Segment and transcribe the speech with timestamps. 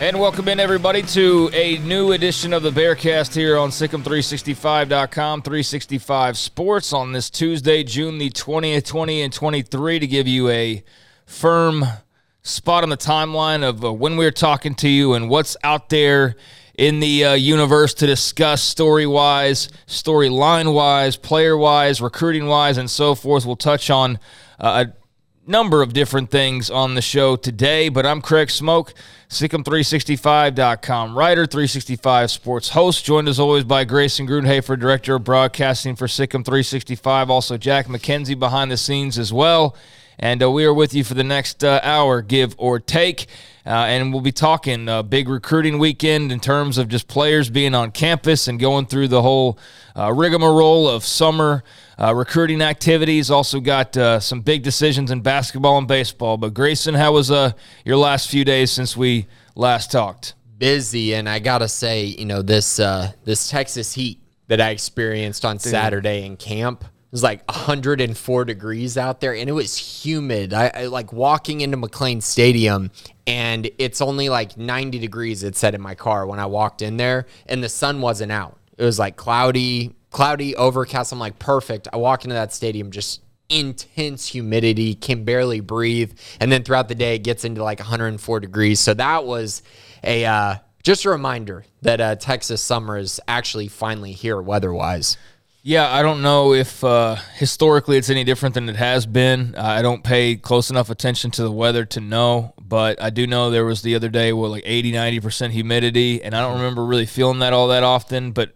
[0.00, 6.36] And welcome in, everybody, to a new edition of the Bearcast here on SicEm365.com, 365
[6.36, 10.82] Sports on this Tuesday, June the 20th, 20 and 23, to give you a
[11.26, 11.84] firm
[12.42, 16.34] spot on the timeline of uh, when we're talking to you and what's out there
[16.76, 22.90] in the uh, universe to discuss story wise, storyline wise, player wise, recruiting wise, and
[22.90, 23.46] so forth.
[23.46, 24.18] We'll touch on
[24.58, 24.86] uh,
[25.46, 28.94] number of different things on the show today, but I'm Craig Smoak,
[29.28, 36.06] SicEm365.com writer, 365 sports host, joined as always by Grayson Grundhoefer, director of broadcasting for
[36.06, 39.76] SicEm365, also Jack McKenzie behind the scenes as well.
[40.18, 43.26] And uh, we are with you for the next uh, hour, give or take.
[43.66, 47.74] Uh, and we'll be talking uh, big recruiting weekend in terms of just players being
[47.74, 49.58] on campus and going through the whole
[49.96, 51.64] uh, rigmarole of summer
[51.98, 53.30] uh, recruiting activities.
[53.30, 56.36] Also got uh, some big decisions in basketball and baseball.
[56.36, 57.52] But Grayson, how was uh,
[57.86, 60.34] your last few days since we last talked?
[60.58, 65.56] Busy, and I gotta say, you know this this Texas heat that I experienced on
[65.56, 65.62] Dude.
[65.62, 70.52] Saturday in camp was like 104 degrees out there and it was humid.
[70.52, 72.90] I, I, like walking into McLane Stadium
[73.24, 76.96] and it's only like 90 degrees it said in my car when I walked in
[76.96, 78.58] there and the sun wasn't out.
[78.76, 81.12] It was like cloudy, cloudy, overcast.
[81.12, 81.86] I'm like, perfect.
[81.92, 86.18] I walk into that stadium just intense humidity, can barely breathe.
[86.40, 88.80] And then throughout the day it gets into like 104 degrees.
[88.80, 89.62] So that was
[90.02, 95.16] a uh, just a reminder that uh, Texas summer is actually finally here weather-wise.
[95.66, 99.54] Yeah, I don't know if uh, historically it's any different than it has been.
[99.54, 103.48] I don't pay close enough attention to the weather to know, but I do know
[103.48, 107.06] there was the other day with like 80, 90% humidity, and I don't remember really
[107.06, 108.54] feeling that all that often, but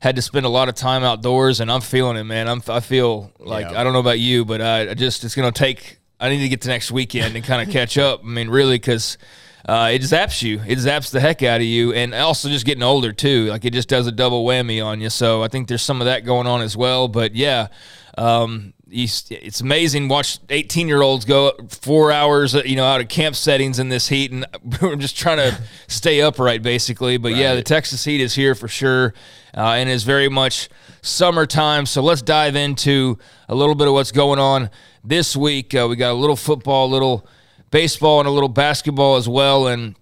[0.00, 2.48] had to spend a lot of time outdoors, and I'm feeling it, man.
[2.48, 3.80] I'm, I feel like, yeah.
[3.80, 6.40] I don't know about you, but I, I just, it's going to take, I need
[6.40, 8.22] to get to next weekend and kind of catch up.
[8.24, 9.16] I mean, really, because–
[9.66, 10.60] uh, it zaps you.
[10.66, 13.46] It zaps the heck out of you, and also just getting older too.
[13.46, 15.10] Like it just does a double whammy on you.
[15.10, 17.08] So I think there's some of that going on as well.
[17.08, 17.68] But yeah,
[18.16, 20.08] um, it's amazing.
[20.08, 24.08] Watch 18 year olds go four hours, you know, out of camp settings in this
[24.08, 24.46] heat, and
[24.82, 27.16] we're just trying to stay upright, basically.
[27.16, 27.40] But right.
[27.40, 29.14] yeah, the Texas heat is here for sure,
[29.56, 30.68] uh, and is very much
[31.02, 31.86] summertime.
[31.86, 33.18] So let's dive into
[33.48, 34.70] a little bit of what's going on
[35.04, 35.74] this week.
[35.74, 37.26] Uh, we got a little football, a little
[37.70, 39.66] baseball and a little basketball as well.
[39.66, 39.94] And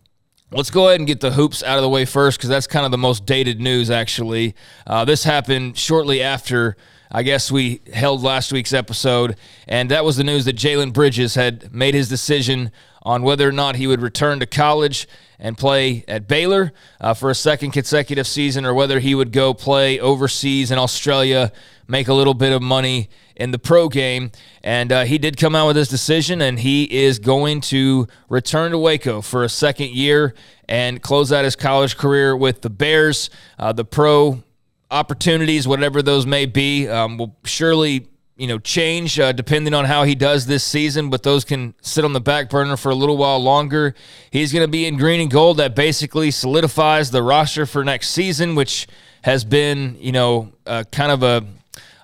[0.52, 2.84] Let's go ahead and get the hoops out of the way first because that's kind
[2.84, 4.54] of the most dated news, actually.
[4.86, 6.76] Uh, this happened shortly after,
[7.10, 11.34] I guess, we held last week's episode, and that was the news that Jalen Bridges
[11.34, 12.70] had made his decision
[13.02, 15.08] on whether or not he would return to college
[15.40, 19.52] and play at Baylor uh, for a second consecutive season or whether he would go
[19.52, 21.50] play overseas in Australia,
[21.88, 24.32] make a little bit of money in the pro game.
[24.62, 28.72] And uh, he did come out with his decision, and he is going to return
[28.72, 30.34] to Waco for a second year
[30.68, 33.30] and close out his college career with the Bears.
[33.58, 34.42] Uh, the pro
[34.90, 40.04] opportunities, whatever those may be, um, will surely you know change uh, depending on how
[40.04, 43.16] he does this season but those can sit on the back burner for a little
[43.16, 43.94] while longer
[44.30, 48.10] he's going to be in green and gold that basically solidifies the roster for next
[48.10, 48.86] season which
[49.22, 51.46] has been you know uh, kind of a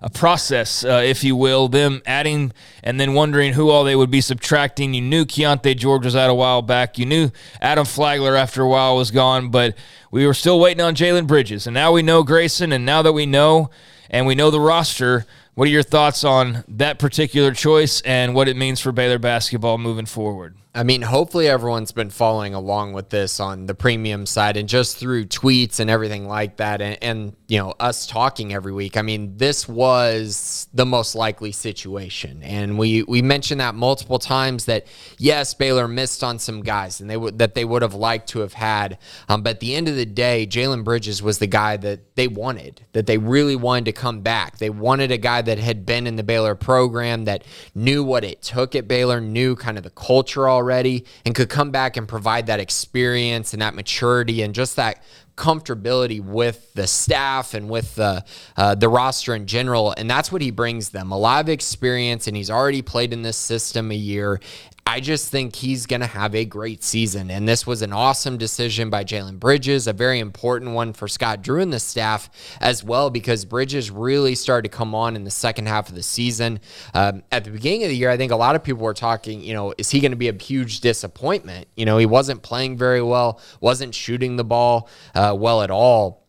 [0.03, 2.53] a process, uh, if you will, them adding
[2.83, 4.95] and then wondering who all they would be subtracting.
[4.95, 6.99] You knew Keyonte George was out a while back.
[6.99, 7.31] You knew
[7.61, 9.77] Adam Flagler after a while was gone, but
[10.11, 11.69] we were still waiting on Jalen Bridges.
[11.69, 13.71] And now we know Grayson, and now that we know
[14.11, 15.25] and we know the roster,
[15.55, 19.79] what are your thoughts on that particular choice and what it means for Baylor basketball
[19.79, 20.57] moving forward?
[20.75, 24.97] I mean, hopefully everyone's been following along with this on the premium side and just
[24.97, 26.81] through tweets and everything like that.
[26.81, 28.97] And, and, you know, us talking every week.
[28.97, 32.43] I mean, this was the most likely situation.
[32.43, 34.87] And we, we mentioned that multiple times that,
[35.19, 38.39] yes, Baylor missed on some guys and they would, that they would have liked to
[38.39, 38.97] have had.
[39.29, 42.29] Um, but at the end of the day, Jalen Bridges was the guy that they
[42.29, 44.57] wanted, that they really wanted to come back.
[44.57, 47.45] They wanted a guy that had been in the Baylor program, that
[47.75, 51.49] knew what it took at Baylor, knew kind of the culture already already and could
[51.49, 55.03] come back and provide that experience and that maturity and just that
[55.37, 58.25] comfortability with the staff and with the
[58.57, 59.93] uh, the roster in general.
[59.97, 63.23] And that's what he brings them a lot of experience and he's already played in
[63.23, 64.41] this system a year
[64.85, 67.31] I just think he's going to have a great season.
[67.31, 71.41] And this was an awesome decision by Jalen Bridges, a very important one for Scott
[71.41, 72.29] Drew and the staff
[72.61, 76.03] as well, because Bridges really started to come on in the second half of the
[76.03, 76.61] season.
[76.95, 79.41] Um, at the beginning of the year, I think a lot of people were talking,
[79.41, 81.69] you know, is he going to be a huge disappointment?
[81.77, 86.23] You know, he wasn't playing very well, wasn't shooting the ball uh, well at all.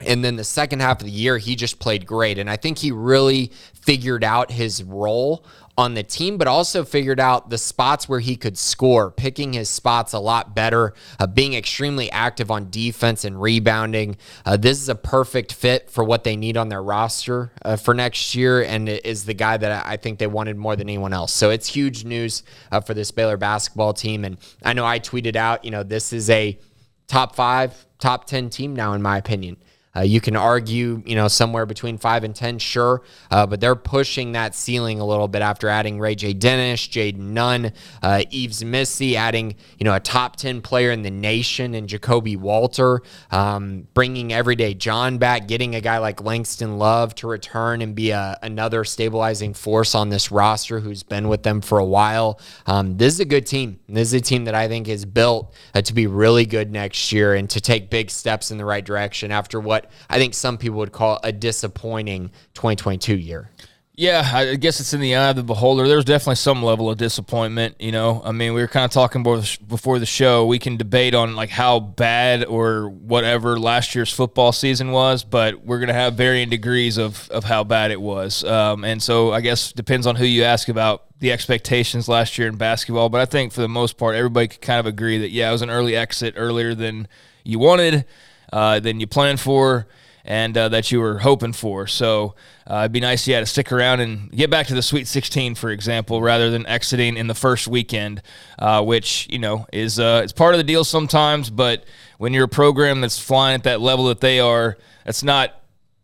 [0.00, 2.38] And then the second half of the year, he just played great.
[2.38, 5.44] And I think he really figured out his role
[5.78, 9.68] on the team, but also figured out the spots where he could score, picking his
[9.68, 14.16] spots a lot better, uh, being extremely active on defense and rebounding.
[14.44, 17.94] Uh, this is a perfect fit for what they need on their roster uh, for
[17.94, 21.32] next year, and is the guy that I think they wanted more than anyone else.
[21.32, 24.24] So it's huge news uh, for this Baylor basketball team.
[24.24, 26.58] And I know I tweeted out, you know, this is a
[27.06, 29.56] top five, top 10 team now, in my opinion.
[29.94, 33.74] Uh, you can argue, you know, somewhere between five and 10, sure, uh, but they're
[33.74, 36.32] pushing that ceiling a little bit after adding Ray J.
[36.32, 37.72] Dennis, Jayden Nunn,
[38.02, 42.36] uh, Yves Missi, adding, you know, a top 10 player in the nation and Jacoby
[42.36, 43.02] Walter,
[43.32, 48.10] um, bringing Everyday John back, getting a guy like Langston Love to return and be
[48.10, 52.38] a, another stabilizing force on this roster who's been with them for a while.
[52.66, 53.80] Um, this is a good team.
[53.88, 57.10] This is a team that I think is built uh, to be really good next
[57.10, 60.34] year and to take big steps in the right direction after what what I think
[60.34, 63.50] some people would call a disappointing 2022 year.
[63.94, 65.86] Yeah, I guess it's in the eye of the beholder.
[65.86, 67.76] There's definitely some level of disappointment.
[67.78, 70.46] You know, I mean, we were kind of talking before the show.
[70.46, 75.66] We can debate on like how bad or whatever last year's football season was, but
[75.66, 78.42] we're gonna have varying degrees of of how bad it was.
[78.42, 82.48] Um, and so I guess depends on who you ask about the expectations last year
[82.48, 83.10] in basketball.
[83.10, 85.52] But I think for the most part, everybody could kind of agree that yeah, it
[85.52, 87.06] was an early exit earlier than
[87.44, 88.06] you wanted
[88.52, 89.86] uh, than you planned for
[90.24, 91.86] and uh, that you were hoping for.
[91.86, 92.34] So
[92.66, 95.54] uh, it'd be nice, yeah, to stick around and get back to the Sweet 16,
[95.54, 98.22] for example, rather than exiting in the first weekend,
[98.58, 101.50] uh, which you know is uh, it's part of the deal sometimes.
[101.50, 101.84] But
[102.18, 105.56] when you're a program that's flying at that level that they are, that's not.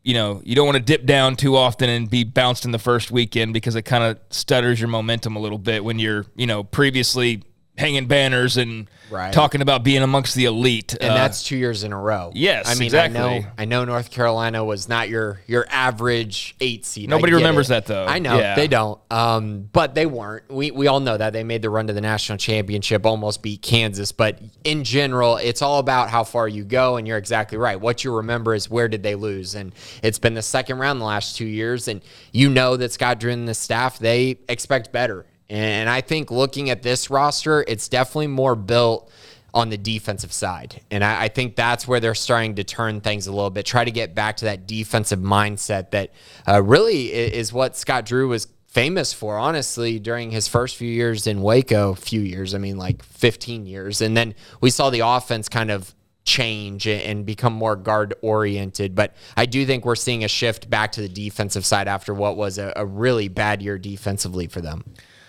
[0.02, 2.78] You know, you don't want to dip down too often and be bounced in the
[2.78, 6.46] first weekend because it kind of stutters your momentum a little bit when you're, you
[6.46, 7.42] know, previously
[7.76, 9.32] hanging banners and right.
[9.32, 10.94] talking about being amongst the elite.
[10.94, 12.32] And uh, that's two years in a row.
[12.34, 13.20] Yes, I mean, exactly.
[13.20, 17.08] I know, I know North Carolina was not your your average eight seed.
[17.08, 17.74] Nobody remembers it.
[17.74, 18.06] that though.
[18.06, 18.54] I know yeah.
[18.54, 20.50] they don't, um, but they weren't.
[20.50, 23.62] We we all know that they made the run to the national championship, almost beat
[23.62, 24.12] Kansas.
[24.12, 27.80] But in general, it's all about how far you go, and you're exactly right.
[27.80, 31.04] What you remember is where did they lose, and it's been the second round the
[31.04, 32.00] last two years, and
[32.32, 36.70] you know that Scott Drew and the staff they expect better and I think looking
[36.70, 39.10] at this roster, it's definitely more built
[39.54, 40.82] on the defensive side.
[40.90, 43.84] And I, I, think that's where they're starting to turn things a little bit, try
[43.86, 46.12] to get back to that defensive mindset that
[46.46, 51.26] uh, really is what Scott Drew was famous for, honestly, during his first few years
[51.26, 51.94] in Waco.
[51.94, 54.02] Few years, I mean, like 15 years.
[54.02, 55.94] And then we saw the offense kind of
[56.26, 58.94] change and become more guard oriented.
[58.94, 62.36] But I do think we're seeing a shift back to the defensive side after what
[62.36, 64.84] was a, a really bad year defensively for them.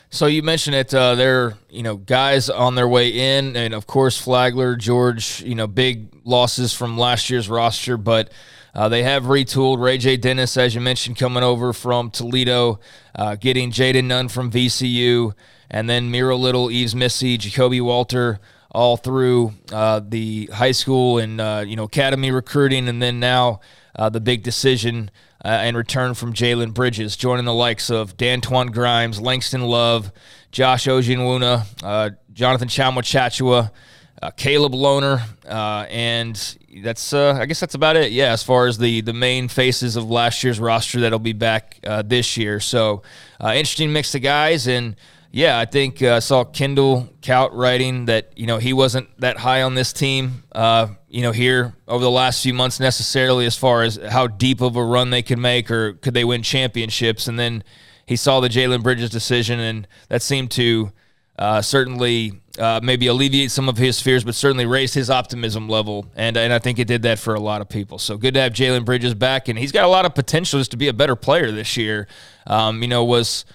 [0.10, 0.94] So you mentioned it.
[0.94, 5.42] Uh, they're you know guys on their way in, and of course Flagler, George.
[5.42, 8.32] You know big losses from last year's roster, but
[8.74, 9.82] uh, they have retooled.
[9.82, 10.16] Ray J.
[10.16, 12.80] Dennis, as you mentioned, coming over from Toledo,
[13.16, 15.34] uh, getting Jayden Nunn from VCU,
[15.70, 18.40] and then Miro Little, Yves Missi, Jacoby Walter,
[18.72, 23.60] all through uh, the high school and uh, you know academy recruiting, and then now
[23.96, 25.12] uh, the big decision
[25.48, 30.12] uh, in return from Jalen Bridges, joining the likes of Dantwan Grimes, Langston Love,
[30.52, 33.72] Josh Ojianwuna, uh, Jonathan Tchamwa
[34.22, 38.12] uh, Caleb Lohner, uh, and that's uh, I guess that's about it.
[38.12, 41.80] Yeah, as far as the the main faces of last year's roster that'll be back
[41.86, 42.60] uh, this year.
[42.60, 43.04] So
[43.40, 44.98] uh, interesting mix of guys and
[45.32, 49.62] yeah, I think I saw Kendall Cout writing that you know he wasn't that high
[49.62, 50.44] on this team,
[51.10, 54.76] you know, here over the last few months necessarily as far as how deep of
[54.76, 57.28] a run they could make or could they win championships.
[57.28, 57.64] And then
[58.06, 60.92] he saw the Jalen Bridges decision, and that seemed to
[61.38, 66.08] uh, certainly uh, maybe alleviate some of his fears, but certainly raise his optimism level.
[66.16, 68.00] And and I think it did that for a lot of people.
[68.00, 70.72] So good to have Jalen Bridges back, and he's got a lot of potential just
[70.72, 72.08] to be a better player this year.
[72.48, 73.46] Um, you know, was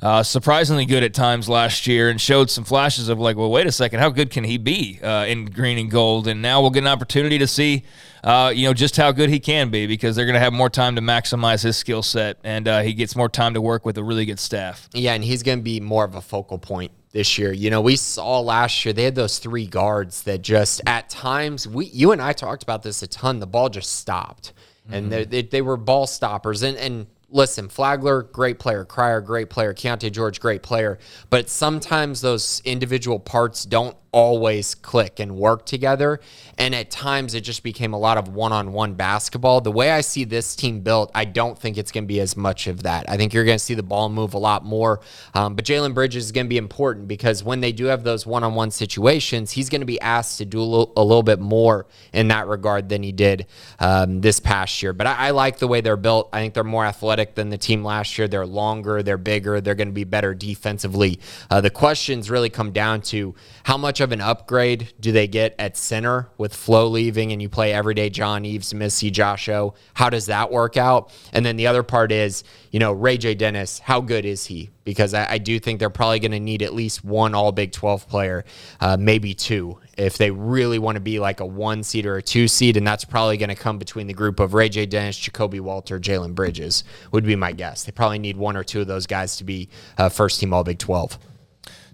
[0.00, 3.66] uh, surprisingly good at times last year and showed some flashes of like, well, wait
[3.66, 6.28] a second, how good can he be uh, in green and gold?
[6.28, 7.84] And now we'll get an opportunity to see,
[8.22, 10.70] uh, you know, just how good he can be because they're going to have more
[10.70, 13.98] time to maximize his skill set and uh, he gets more time to work with
[13.98, 14.88] a really good staff.
[14.92, 17.52] Yeah, and he's going to be more of a focal point this year.
[17.52, 21.66] You know, we saw last year they had those three guards that just at times
[21.66, 23.40] we you and I talked about this a ton.
[23.40, 24.52] The ball just stopped,
[24.84, 24.94] mm-hmm.
[24.94, 28.84] and they, they, they were ball stoppers, and and listen, Flagler, great player.
[28.84, 29.74] Cryer, great player.
[29.74, 30.98] Keyonte George, great player.
[31.30, 36.20] But sometimes those individual parts don't always click and work together.
[36.56, 39.60] And at times it just became a lot of one on one basketball.
[39.60, 42.36] The way I see this team built, I don't think it's going to be as
[42.36, 43.08] much of that.
[43.08, 45.00] I think you're going to see the ball move a lot more.
[45.34, 48.26] Um, but Jalen Bridges is going to be important because when they do have those
[48.26, 51.18] one on one situations, he's going to be asked to do a little, a little,
[51.22, 53.46] bit more in that regard than he did
[53.80, 54.92] um, this past year.
[54.92, 56.28] But I, I like the way they're built.
[56.32, 58.28] I think they're more athletic than the team last year.
[58.28, 61.20] They're longer, they're bigger, they're going to be better defensively.
[61.50, 63.34] Uh, the questions really come down to
[63.64, 67.48] how much of an upgrade do they get at center with Flo leaving and you
[67.48, 69.74] play everyday John Yves, Missi, Josh O?
[69.94, 71.12] How does that work out?
[71.32, 73.34] And then the other part is, you know, Ray J.
[73.34, 74.70] Dennis, how good is he?
[74.84, 77.72] Because I, I do think they're probably going to need at least one All Big
[77.72, 78.44] 12 player,
[78.80, 82.22] uh, maybe two, if they really want to be like a one seed or a
[82.22, 82.76] two seed.
[82.76, 84.86] And that's probably going to come between the group of Ray J.
[84.86, 87.84] Dennis, Jacoby Walter, Jalen Bridges, would be my guess.
[87.84, 90.64] They probably need one or two of those guys to be uh, first team All
[90.64, 91.18] Big 12.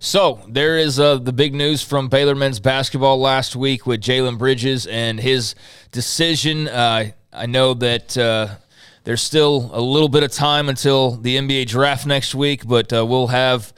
[0.04, 4.36] So there is uh, the big news from Baylor men's basketball last week with Jalen
[4.36, 5.54] Bridges and his
[5.92, 6.68] decision.
[6.68, 8.56] Uh, I know that uh,
[9.04, 13.06] there's still a little bit of time until the NBA draft next week, but uh,
[13.06, 13.72] we'll have,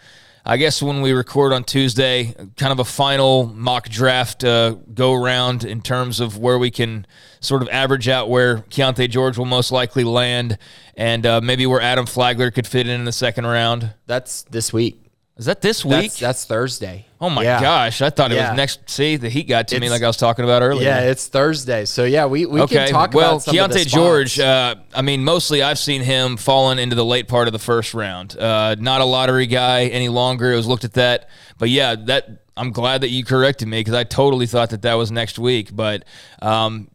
[0.44, 5.14] I guess, when we record on Tuesday, kind of a final mock draft uh, go
[5.14, 7.06] around in terms of where we can
[7.38, 10.58] sort of average out where Keyonte George will most likely land
[10.96, 13.94] and uh, maybe where Adam Flagler could fit in in the second round.
[14.06, 15.05] That's this week.
[15.38, 16.12] Is that this week?
[16.12, 17.04] That's, that's Thursday.
[17.20, 17.60] Oh my Yeah.
[17.60, 18.00] gosh!
[18.00, 18.50] I thought it Yeah.
[18.50, 18.88] was next.
[18.88, 20.88] See, the heat got to me like I was talking about earlier.
[20.88, 21.84] Yeah, it's Thursday.
[21.84, 22.86] So yeah, we, we okay.
[22.86, 24.40] can talk well, about the Keyonte George.
[24.40, 27.92] Uh, I mean, mostly I've seen him falling into the late part of the first
[27.92, 28.36] round.
[28.38, 30.52] Uh, not a lottery guy any longer.
[30.52, 31.28] It was looked at that,
[31.58, 34.94] but yeah, that I'm glad that you corrected me because I totally thought that that
[34.94, 35.74] was next week.
[35.76, 36.04] But
[36.40, 36.88] um,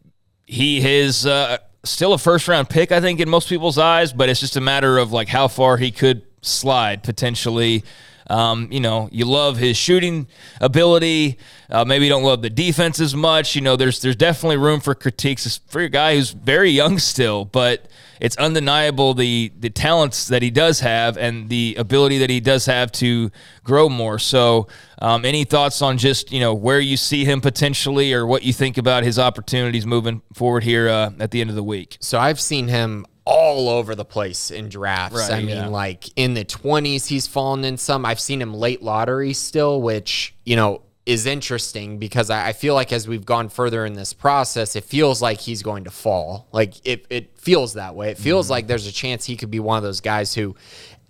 [0.46, 4.12] he is uh, still a first round pick, I think, in most people's eyes.
[4.12, 7.84] But it's just a matter of like how far he could slide potentially.
[8.28, 10.26] Um, you know, you love his shooting
[10.60, 11.38] ability.
[11.70, 13.54] Uh, maybe you don't love the defense as much.
[13.54, 17.44] You know, there's there's definitely room for critiques for a guy who's very young still,
[17.44, 17.88] but
[18.20, 22.66] it's undeniable the the talents that he does have and the ability that he does
[22.66, 23.30] have to
[23.64, 24.18] grow more.
[24.18, 24.68] So,
[25.00, 28.52] um, any thoughts on just you know where you see him potentially, or what you
[28.52, 31.96] think about his opportunities moving forward here uh, at the end of the week?
[32.00, 35.16] So I've seen him all over the place in drafts.
[35.16, 35.66] Right, I mean, yeah.
[35.68, 38.04] like in the 20s, he's fallen in some.
[38.04, 42.74] I've seen him late lottery still, which, you know, is interesting because I, I feel
[42.74, 46.48] like as we've gone further in this process, it feels like he's going to fall.
[46.52, 48.10] Like it, it feels that way.
[48.10, 48.52] It feels mm-hmm.
[48.52, 50.54] like there's a chance he could be one of those guys who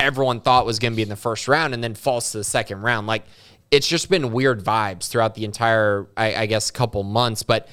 [0.00, 2.44] everyone thought was going to be in the first round and then falls to the
[2.44, 3.06] second round.
[3.06, 3.24] Like
[3.70, 7.42] it's just been weird vibes throughout the entire, I, I guess, couple months.
[7.42, 7.68] But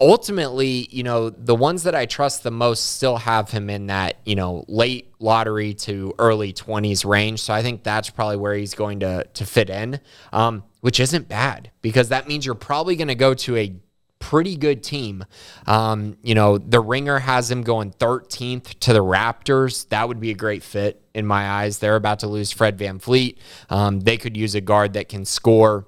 [0.00, 4.16] ultimately, you know, the ones that I trust the most still have him in that,
[4.24, 7.42] you know, late lottery to early 20s range.
[7.42, 10.00] So I think that's probably where he's going to to fit in,
[10.32, 13.74] um, which isn't bad because that means you're probably going to go to a
[14.18, 15.24] pretty good team.
[15.66, 19.88] Um, you know, the ringer has him going 13th to the Raptors.
[19.88, 21.78] That would be a great fit in my eyes.
[21.78, 23.38] They're about to lose Fred VanVleet.
[23.70, 25.86] Um, they could use a guard that can score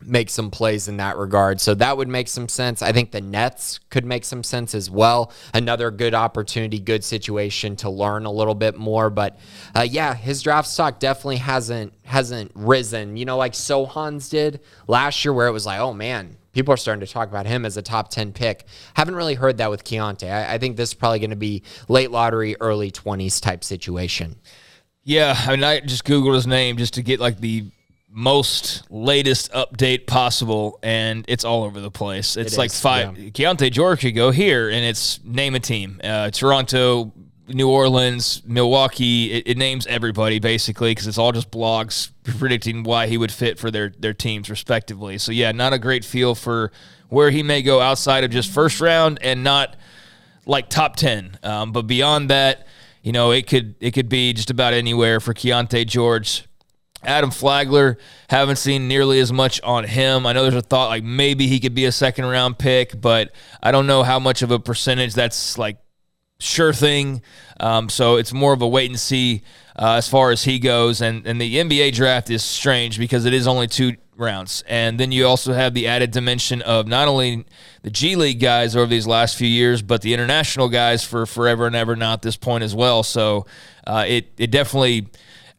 [0.00, 1.60] make some plays in that regard.
[1.60, 2.82] So that would make some sense.
[2.82, 5.32] I think the Nets could make some sense as well.
[5.54, 9.10] Another good opportunity, good situation to learn a little bit more.
[9.10, 9.38] But
[9.74, 13.16] uh, yeah, his draft stock definitely hasn't hasn't risen.
[13.16, 16.36] You know, like Sochan's did last year, where it was like, oh man.
[16.52, 18.64] People are starting to talk about him as a top 10 pick.
[18.94, 20.26] Haven't really heard that with Keyonte.
[20.26, 24.36] I, I think this is probably going to be late lottery, early 20s type situation.
[25.04, 27.66] Yeah, I mean, I just googled his name just to get like the
[28.16, 32.38] most latest update possible, and it's all over the place.
[32.38, 33.14] It's It like is, five.
[33.14, 37.12] Keyonte George could go here, and it's name a team: uh, Toronto,
[37.46, 39.32] New Orleans, Milwaukee.
[39.32, 43.58] It, it names everybody basically because it's all just blogs predicting why he would fit
[43.58, 45.18] for their their teams respectively.
[45.18, 46.72] So yeah, not a great feel for
[47.10, 49.76] where he may go outside of just first round, and not
[50.46, 52.68] like top 10 um, but beyond that
[53.02, 56.44] you know it could it could be just about anywhere for Keyonte George
[57.06, 57.98] Adam Flagler
[58.28, 61.60] haven't seen nearly as much on him I know there's a thought like maybe he
[61.60, 63.32] could be a second round pick but
[63.62, 65.78] I don't know how much of a percentage that's like
[66.38, 67.22] sure thing.
[67.58, 69.42] Um, so it's more of a wait and see
[69.76, 71.00] uh, as far as he goes.
[71.00, 75.12] And and the NBA draft is strange because it is only two rounds, and then
[75.12, 77.44] you also have the added dimension of not only
[77.82, 81.66] the G League guys over these last few years, but the international guys for forever
[81.66, 83.02] and ever now at this point as well.
[83.02, 83.46] So
[83.86, 85.08] uh, it it definitely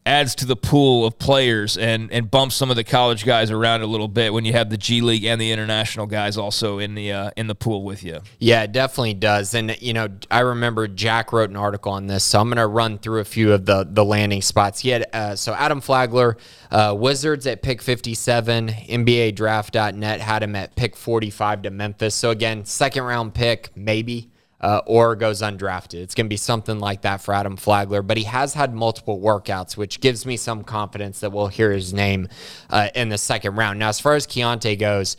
[0.08, 3.82] adds to the pool of players and and bumps some of the college guys around
[3.82, 6.94] a little bit when you have the G League and the international guys also in
[6.94, 8.20] the uh, in the pool with you.
[8.38, 9.52] Yeah, it definitely does.
[9.52, 12.66] And you know, I remember Jack wrote an article on this, so I'm going to
[12.66, 14.80] run through a few of the the landing spots.
[14.80, 16.38] He had uh, so Adam Flagler,
[16.70, 22.14] uh, Wizards at pick 57, NBA Draft.net had him at pick 45 to Memphis.
[22.14, 25.94] So again, second round pick, maybe uh, or goes undrafted.
[25.94, 29.20] It's going to be something like that for Adam Flagler, but he has had multiple
[29.20, 32.28] workouts, which gives me some confidence that we'll hear his name
[32.70, 33.78] uh, in the second round.
[33.78, 35.16] Now, as far as Keyonte goes,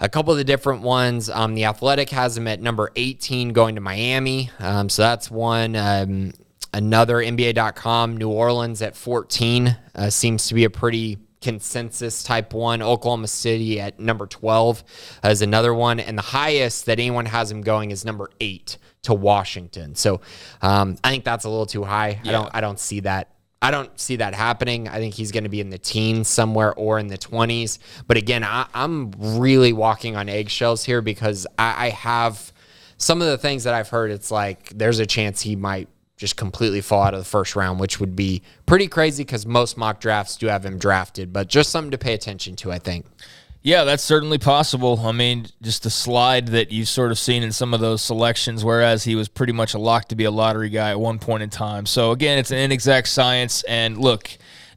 [0.00, 1.30] a couple of the different ones.
[1.30, 4.50] Um, the Athletic has him at number 18 going to Miami.
[4.58, 5.76] Um, so that's one.
[5.76, 6.32] Um,
[6.72, 12.80] another NBA.com, New Orleans at 14 uh, seems to be a pretty consensus type one.
[12.80, 14.82] Oklahoma City at number 12
[15.24, 16.00] is another one.
[16.00, 19.94] And the highest that anyone has him going is number eight to Washington.
[19.94, 20.22] So
[20.62, 22.18] um, I think that's a little too high.
[22.24, 22.30] Yeah.
[22.30, 23.30] I don't I don't see that.
[23.60, 24.88] I don't see that happening.
[24.88, 27.78] I think he's going to be in the teens somewhere or in the 20s.
[28.06, 32.52] But again, I, am really walking on eggshells here because I, I have
[32.98, 34.10] some of the things that I've heard.
[34.10, 37.80] It's like there's a chance he might just completely fall out of the first round,
[37.80, 41.70] which would be pretty crazy because most mock drafts do have him drafted, but just
[41.70, 43.06] something to pay attention to, I think.
[43.62, 45.00] Yeah, that's certainly possible.
[45.02, 48.62] I mean, just the slide that you've sort of seen in some of those selections,
[48.62, 51.42] whereas he was pretty much a lock to be a lottery guy at one point
[51.42, 51.86] in time.
[51.86, 53.64] So, again, it's an inexact science.
[53.64, 54.28] And look,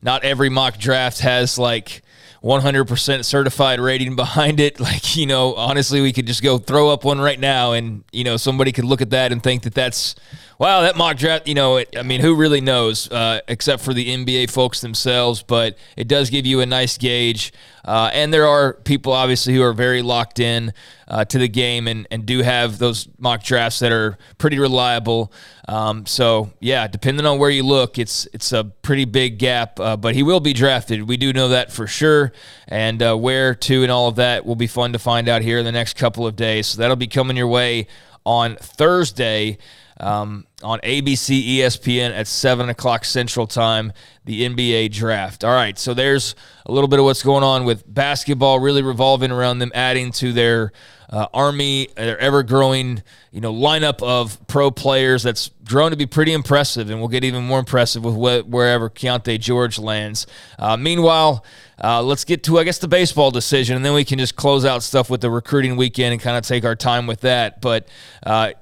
[0.02, 2.02] not every mock draft has like
[2.42, 4.80] 100% certified rating behind it.
[4.80, 8.24] Like, you know, honestly, we could just go throw up one right now and, you
[8.24, 10.16] know, somebody could look at that and think that that's
[10.60, 13.94] Wow, that mock draft, you know, it, I mean, who really knows uh, except for
[13.94, 17.54] the NBA folks themselves, but it does give you a nice gauge.
[17.86, 20.74] Uh, and there are people, obviously, who are very locked in
[21.08, 25.32] uh, to the game and, and do have those mock drafts that are pretty reliable.
[25.68, 29.96] Um, so, yeah, depending on where you look, it's it's a pretty big gap, uh,
[29.96, 31.08] but he will be drafted.
[31.08, 32.32] We do know that for sure.
[32.68, 35.60] And uh, where to and all of that will be fun to find out here
[35.60, 36.66] in the next couple of days.
[36.66, 37.86] So, that'll be coming your way
[38.26, 39.60] on Thursday
[40.00, 43.94] um, on ABC ESPN at 7 o'clock Central Time,
[44.26, 45.44] the NBA draft.
[45.44, 46.34] All right, so there's
[46.66, 50.34] a little bit of what's going on with basketball, really revolving around them adding to
[50.34, 50.72] their
[51.10, 56.08] uh, army, their ever growing you know lineup of pro players that's grown to be
[56.08, 60.26] pretty impressive, and will get even more impressive with wh- wherever Keyonte George lands.
[60.58, 61.46] Uh, meanwhile,
[61.84, 64.66] uh, let's get to I guess the baseball decision, and then we can just close
[64.66, 67.62] out stuff with the recruiting weekend and kind of take our time with that.
[67.62, 67.88] But
[68.26, 68.54] uh,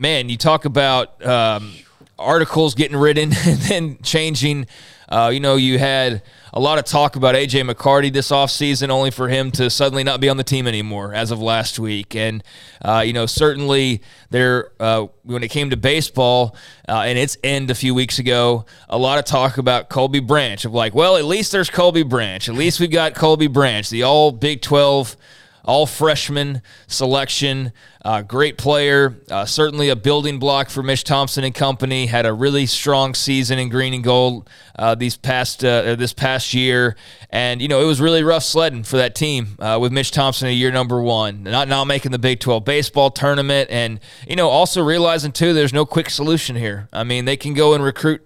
[0.00, 1.74] man, you talk about um,
[2.18, 4.66] articles getting written and then changing.
[5.08, 9.10] Uh, you know, you had a lot of talk about AJ McCarty this offseason, only
[9.10, 12.14] for him to suddenly not be on the team anymore as of last week.
[12.14, 12.44] And,
[12.82, 16.54] uh, you know, certainly there, uh, when it came to baseball
[16.88, 20.64] uh, and its end a few weeks ago, a lot of talk about Colby Branch
[20.64, 22.48] of like, well, at least there's Colby Branch.
[22.48, 25.16] At least we've got Colby Branch, the all Big 12
[25.64, 27.72] all freshman selection.
[28.02, 32.06] Uh, great player, uh, certainly a building block for Mitch Thompson and company.
[32.06, 36.54] Had a really strong season in green and gold uh, these past uh, this past
[36.54, 36.96] year,
[37.28, 40.48] and you know it was really rough sledding for that team uh, with Mitch Thompson
[40.48, 44.48] a year number one, not now making the Big Twelve baseball tournament, and you know
[44.48, 46.88] also realizing too there's no quick solution here.
[46.94, 48.22] I mean they can go and recruit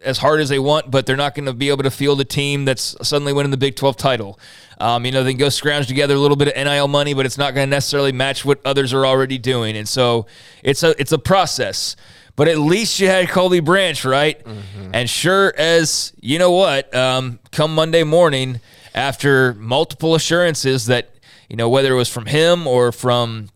[0.00, 2.24] as hard as they want, but they're not going to be able to field a
[2.24, 4.38] team that's suddenly winning the Big 12 title.
[4.80, 7.26] Um, you know, they can go scrounge together a little bit of NIL money, but
[7.26, 9.76] it's not going to necessarily match what others are already doing.
[9.76, 10.26] And so
[10.62, 11.96] it's a it's a process.
[12.36, 14.42] But at least you had Colby Branch, right?
[14.44, 14.90] Mm-hmm.
[14.94, 18.60] And sure as you know what, um, come Monday morning,
[18.94, 21.14] after multiple assurances that
[21.48, 23.48] you know whether it was from him or from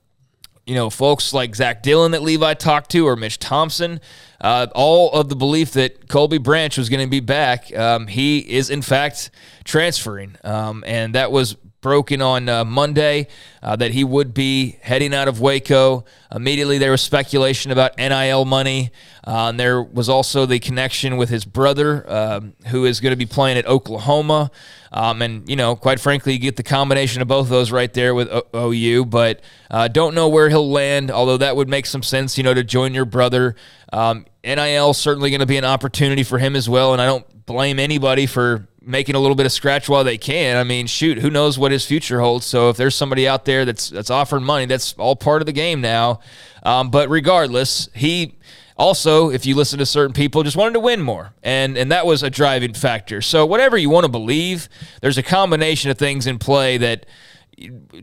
[0.67, 4.01] you know folks like Zach Dillon that Levi talked to or Mitch Thompson
[4.43, 7.75] uh, all of the belief that Colby Branch was going to be back.
[7.77, 9.31] Um, he is, in fact,
[9.65, 10.37] transferring.
[10.45, 13.27] Um, and that was broken on uh, Monday
[13.63, 16.05] uh, that he would be heading out of Waco.
[16.33, 18.91] Immediately, there was speculation about NIL money.
[19.27, 23.17] Uh, and there was also the connection with his brother, um, who is going to
[23.17, 24.51] be playing at Oklahoma.
[24.93, 27.93] Um, and, you know, quite frankly, you get the combination of both of those right
[27.93, 31.87] there with o- OU, but uh, don't know where he'll land, although that would make
[31.87, 33.57] some sense, you know, to join your brother.
[33.93, 37.47] Um, NIL certainly going to be an opportunity for him as well, and I don't
[37.47, 40.57] blame anybody for making a little bit of scratch while they can.
[40.57, 42.45] I mean, shoot, who knows what his future holds?
[42.45, 45.53] So if there's somebody out there that's that's offering money, that's all part of the
[45.53, 46.21] game now.
[46.65, 48.37] Um, but regardless, he
[48.77, 52.07] also, if you listen to certain people, just wanted to win more, and and that
[52.07, 53.21] was a driving factor.
[53.21, 54.69] So whatever you want to believe,
[55.01, 57.07] there's a combination of things in play that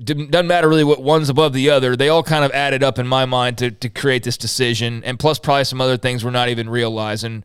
[0.04, 1.96] doesn't matter really what one's above the other.
[1.96, 5.20] They all kind of added up in my mind to, to create this decision, and
[5.20, 7.44] plus probably some other things we're not even realizing.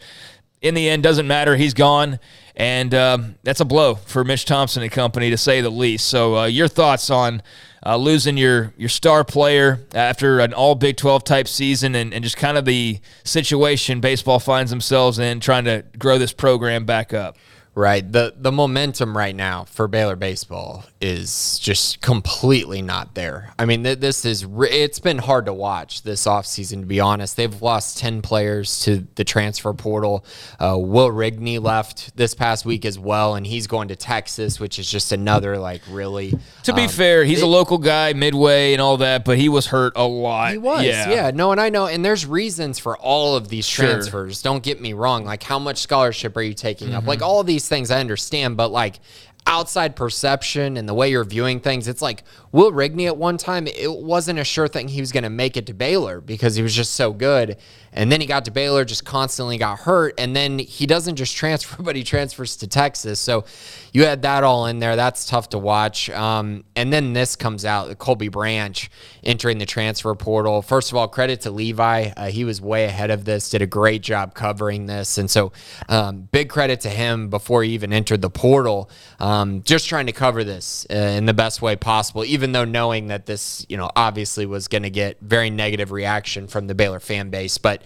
[0.61, 1.57] in the end, doesn't matter.
[1.57, 2.19] He's gone.
[2.57, 6.07] And um, that's a blow for Mitch Thompson and company, to say the least.
[6.07, 7.43] So, uh, your thoughts on
[7.85, 12.23] uh, losing your your star player after an all Big 12 type season and, and
[12.25, 17.13] just kind of the situation baseball finds themselves in trying to grow this program back
[17.13, 17.37] up?
[17.75, 18.11] Right.
[18.11, 23.53] The the momentum right now for Baylor baseball is just completely not there.
[23.59, 26.99] I mean, th- this is re- it's been hard to watch this offseason to be
[26.99, 27.37] honest.
[27.37, 30.25] They've lost 10 players to the transfer portal.
[30.59, 34.79] Uh, Will Rigney left this past week as well and he's going to Texas, which
[34.79, 38.73] is just another like really To be um, fair, he's it, a local guy, Midway
[38.73, 40.53] and all that, but he was hurt a lot.
[40.53, 40.85] He was.
[40.85, 41.11] Yeah.
[41.11, 41.31] yeah.
[41.35, 44.41] No, and I know and there's reasons for all of these transfers.
[44.41, 44.43] Sure.
[44.43, 45.27] Don't get me wrong.
[45.27, 46.97] Like how much scholarship are you taking mm-hmm.
[46.97, 47.07] up?
[47.07, 49.01] Like all these things I understand, but like
[49.47, 53.67] outside perception and the way you're viewing things, it's like Will Rigney at one time,
[53.67, 56.63] it wasn't a sure thing he was going to make it to Baylor because he
[56.63, 57.57] was just so good.
[57.93, 60.15] And then he got to Baylor, just constantly got hurt.
[60.19, 63.19] And then he doesn't just transfer, but he transfers to Texas.
[63.19, 63.45] So
[63.93, 64.97] you had that all in there.
[64.97, 66.11] That's tough to watch.
[66.11, 68.91] Um, and then this comes out Colby Branch
[69.23, 70.63] entering the transfer portal.
[70.63, 72.11] First of all, credit to Levi.
[72.17, 75.19] Uh, he was way ahead of this, did a great job covering this.
[75.19, 75.53] And so
[75.89, 80.13] um, big credit to him before he even entered the portal, um, just trying to
[80.13, 83.91] cover this uh, in the best way possible, even though knowing that this, you know,
[83.97, 87.59] obviously was going to get very negative reaction from the Baylor fan base.
[87.59, 87.83] But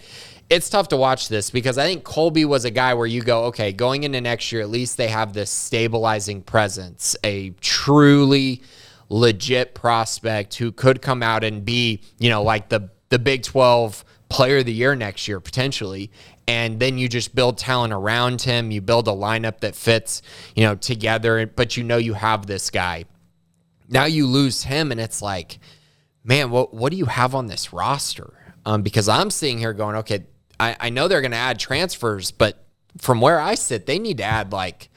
[0.49, 3.45] it's tough to watch this because I think Colby was a guy where you go,
[3.45, 8.63] okay, going into next year, at least they have this stabilizing presence, a truly
[9.09, 14.05] legit prospect who could come out and be, you know, like the the Big 12
[14.29, 16.11] player of the year next year potentially
[16.47, 20.21] and then you just build talent around him you build a lineup that fits
[20.55, 23.03] you know together but you know you have this guy
[23.89, 25.59] now you lose him and it's like
[26.23, 28.33] man what what do you have on this roster?
[28.65, 30.25] Um, because i'm seeing here going okay
[30.59, 32.65] I, I know they're going to add transfers, but
[32.97, 34.89] from where I sit, they need to add like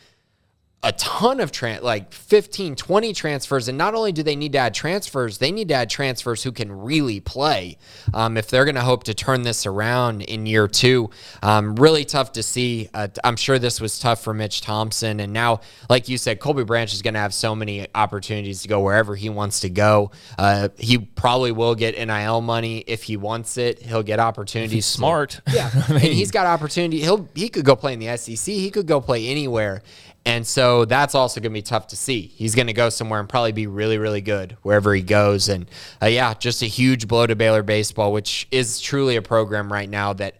[0.84, 4.58] a ton of tran- like 15 20 transfers and not only do they need to
[4.58, 7.78] add transfers they need to add transfers who can really play
[8.12, 11.08] um, if they're going to hope to turn this around in year two.
[11.42, 12.88] Um, really tough to see.
[12.92, 16.64] Uh, i'm sure this was tough for mitch thompson and now like you said colby
[16.64, 20.10] branch is going to have so many opportunities to go wherever he wants to go.
[20.38, 23.80] Uh, he probably will get nil money if he wants it.
[23.80, 25.40] He'll get opportunities he's smart.
[25.52, 27.00] Yeah I mean, and he's got opportunity.
[27.00, 29.82] He'll he could go play in the sec he could go play anywhere
[30.24, 32.22] and so that's also going to be tough to see.
[32.22, 35.48] He's going to go somewhere and probably be really, really good wherever he goes.
[35.48, 35.68] And
[36.00, 39.88] uh, yeah, just a huge blow to Baylor baseball, which is truly a program right
[39.88, 40.36] now that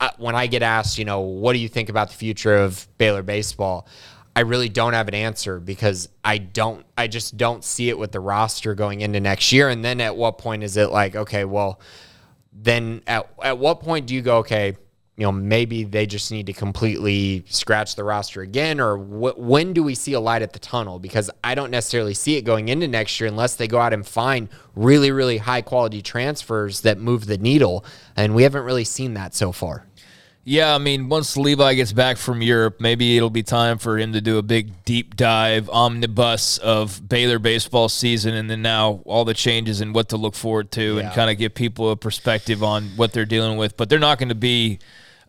[0.00, 2.86] uh, when I get asked, you know, what do you think about the future of
[2.98, 3.88] Baylor baseball?
[4.36, 8.12] I really don't have an answer because I don't, I just don't see it with
[8.12, 9.70] the roster going into next year.
[9.70, 11.80] And then at what point is it like, okay, well,
[12.52, 14.76] then at, at what point do you go, okay,
[15.16, 19.72] you know, maybe they just need to completely scratch the roster again, or wh- when
[19.72, 20.98] do we see a light at the tunnel?
[20.98, 24.04] Because I don't necessarily see it going into next year unless they go out and
[24.06, 27.84] find really, really high quality transfers that move the needle,
[28.16, 29.86] and we haven't really seen that so far.
[30.46, 34.12] Yeah, I mean, once Levi gets back from Europe, maybe it'll be time for him
[34.12, 39.24] to do a big deep dive omnibus of Baylor baseball season and then now all
[39.24, 41.00] the changes and what to look forward to yeah.
[41.00, 43.78] and kind of give people a perspective on what they're dealing with.
[43.78, 44.80] But they're not going to be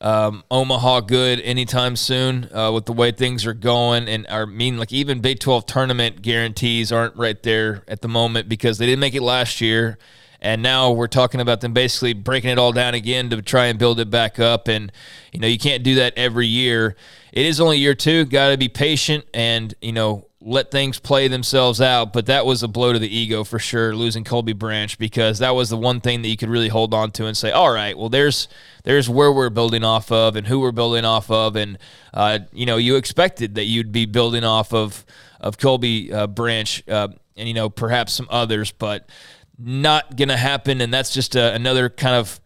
[0.05, 4.07] um, Omaha good anytime soon uh, with the way things are going.
[4.07, 8.47] And I mean, like even Big 12 tournament guarantees aren't right there at the moment
[8.47, 9.97] because they didn't make it last year.
[10.39, 13.79] And now we're talking about them basically breaking it all down again to try and
[13.79, 14.67] build it back up.
[14.67, 14.91] And,
[15.31, 16.95] you know, you can't do that every year.
[17.33, 18.25] It is only year two.
[18.25, 22.13] Got to be patient and, you know, let things play themselves out.
[22.13, 25.55] But that was a blow to the ego for sure, losing Colby Branch, because that
[25.55, 27.97] was the one thing that you could really hold on to and say, all right,
[27.97, 28.47] well, there's
[28.83, 31.55] there's where we're building off of and who we're building off of.
[31.55, 31.79] And,
[32.13, 35.03] uh, you know, you expected that you'd be building off of,
[35.41, 39.09] of Colby uh, Branch uh, and, you know, perhaps some others, but
[39.57, 40.79] not to happen.
[40.79, 42.39] And that's just a, another kind of,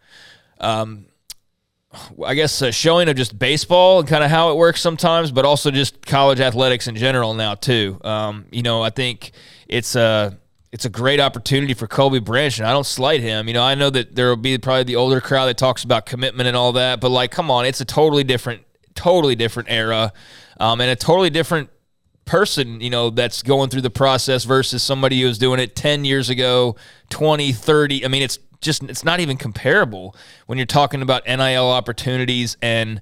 [0.58, 1.04] um,
[2.24, 5.44] I guess a showing of just baseball and kind of how it works sometimes, but
[5.44, 7.98] also just college athletics in general now too.
[8.04, 9.32] Um, you know, I think
[9.66, 10.38] it's a
[10.72, 13.48] it's a great opportunity for Colby Branch, and I don't slight him.
[13.48, 16.06] You know, I know that there will be probably the older crowd that talks about
[16.06, 18.62] commitment and all that, but like, come on, it's a totally different,
[18.94, 20.12] totally different era,
[20.60, 21.70] um, and a totally different
[22.24, 26.04] person, you know, that's going through the process versus somebody who was doing it 10
[26.04, 26.76] years ago,
[27.08, 28.04] 20, 30.
[28.04, 30.14] I mean, it's just it's not even comparable
[30.46, 33.00] when you're talking about NIL opportunities and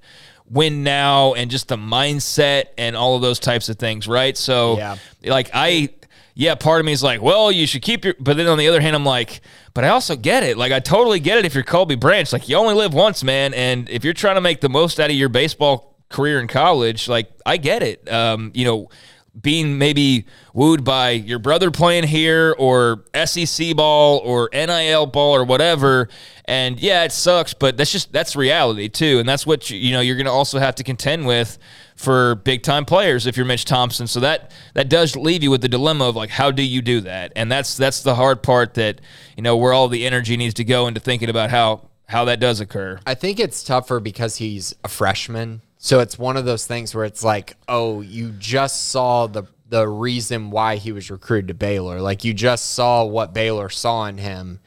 [0.49, 4.35] win now and just the mindset and all of those types of things, right?
[4.35, 4.97] So yeah.
[5.23, 5.89] like I
[6.35, 8.67] yeah, part of me is like, well, you should keep your but then on the
[8.67, 9.41] other hand I'm like,
[9.73, 10.57] but I also get it.
[10.57, 12.31] Like I totally get it if you're Colby Branch.
[12.31, 15.09] Like you only live once, man, and if you're trying to make the most out
[15.09, 18.09] of your baseball career in college, like I get it.
[18.11, 18.89] Um, you know,
[19.39, 25.43] being maybe wooed by your brother playing here or SEC ball or NIL ball or
[25.43, 26.09] whatever.
[26.45, 29.91] And yeah, it sucks, but that's just that's reality too, and that's what you, you
[29.91, 31.57] know you're going to also have to contend with
[31.95, 34.07] for big time players if you're Mitch Thompson.
[34.07, 37.01] So that that does leave you with the dilemma of like how do you do
[37.01, 37.33] that?
[37.35, 39.01] And that's that's the hard part that
[39.37, 42.39] you know where all the energy needs to go into thinking about how how that
[42.39, 42.99] does occur.
[43.05, 45.61] I think it's tougher because he's a freshman.
[45.79, 49.87] So it's one of those things where it's like, oh, you just saw the the
[49.87, 52.01] reason why he was recruited to Baylor.
[52.01, 54.59] Like you just saw what Baylor saw in him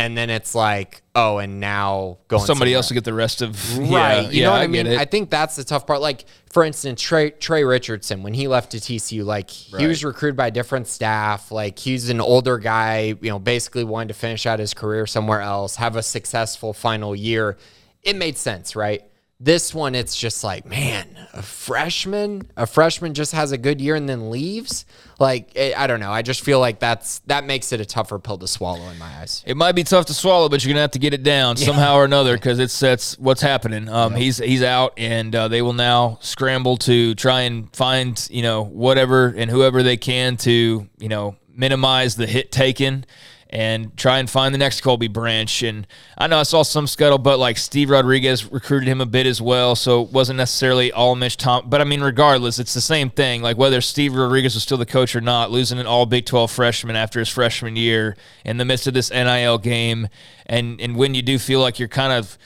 [0.00, 2.76] and then it's like, oh, and now going somebody somewhere.
[2.76, 3.88] else to get the rest of right.
[3.88, 4.86] Yeah, you yeah, know what I, I mean?
[4.86, 4.98] it.
[4.98, 6.00] I think that's the tough part.
[6.00, 10.36] Like for instance, Trey Trey Richardson when he left to TCU, like he was recruited
[10.36, 11.50] by a different staff.
[11.50, 15.40] Like he's an older guy, you know, basically wanted to finish out his career somewhere
[15.40, 17.58] else, have a successful final year.
[18.02, 19.02] It made sense, right?
[19.42, 23.94] This one, it's just like, man, a freshman, a freshman just has a good year
[23.94, 24.84] and then leaves.
[25.18, 26.12] Like, it, I don't know.
[26.12, 29.06] I just feel like that's that makes it a tougher pill to swallow in my
[29.06, 29.42] eyes.
[29.46, 31.94] It might be tough to swallow, but you're gonna have to get it down somehow
[31.94, 33.88] or another because it's that's what's happening.
[33.88, 38.42] Um, He's he's out, and uh, they will now scramble to try and find you
[38.42, 43.06] know whatever and whoever they can to you know minimize the hit taken
[43.52, 45.62] and try and find the next Colby Branch.
[45.64, 45.86] And
[46.16, 49.74] I know I saw some scuttlebutt like Steve Rodriguez recruited him a bit as well,
[49.74, 51.68] so it wasn't necessarily all Mitch Tom.
[51.68, 53.42] But I mean, regardless, it's the same thing.
[53.42, 56.50] Like whether Steve Rodriguez was still the coach or not, losing an All Big Twelve
[56.52, 60.08] freshman after his freshman year in the midst of this NIL game,
[60.46, 62.38] and and when you do feel like you're kind of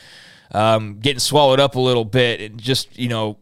[0.52, 3.36] um, getting swallowed up a little bit, and just you know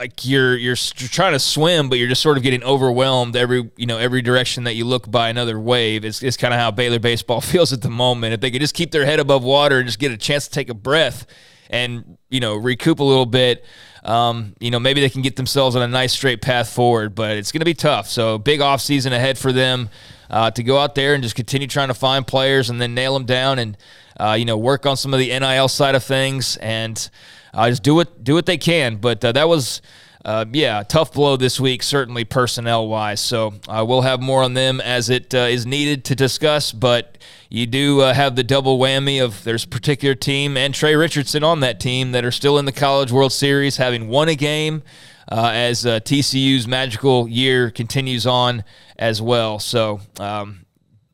[0.00, 3.84] like you're you're trying to swim, but you're just sort of getting overwhelmed every you
[3.84, 6.06] know every direction that you look by another wave.
[6.06, 8.32] It's, it's kind of how Baylor baseball feels at the moment.
[8.32, 10.50] If they could just keep their head above water and just get a chance to
[10.50, 11.26] take a breath
[11.68, 13.62] and you know recoup a little bit,
[14.02, 17.14] um, you know maybe they can get themselves on a nice straight path forward.
[17.14, 18.08] But it's going to be tough.
[18.08, 19.90] So big off season ahead for them
[20.30, 23.12] uh, to go out there and just continue trying to find players and then nail
[23.12, 23.76] them down and
[24.18, 27.10] uh, you know work on some of the NIL side of things and
[27.54, 28.96] uh, just do what do what they can.
[28.96, 29.82] But uh, that was.
[30.22, 33.22] Uh, yeah, a tough blow this week, certainly personnel wise.
[33.22, 36.72] So uh, we'll have more on them as it uh, is needed to discuss.
[36.72, 37.16] But
[37.48, 41.42] you do uh, have the double whammy of there's a particular team and Trey Richardson
[41.42, 44.82] on that team that are still in the College World Series, having won a game
[45.30, 48.64] uh, as uh, TCU's magical year continues on
[48.98, 49.58] as well.
[49.58, 50.59] So um,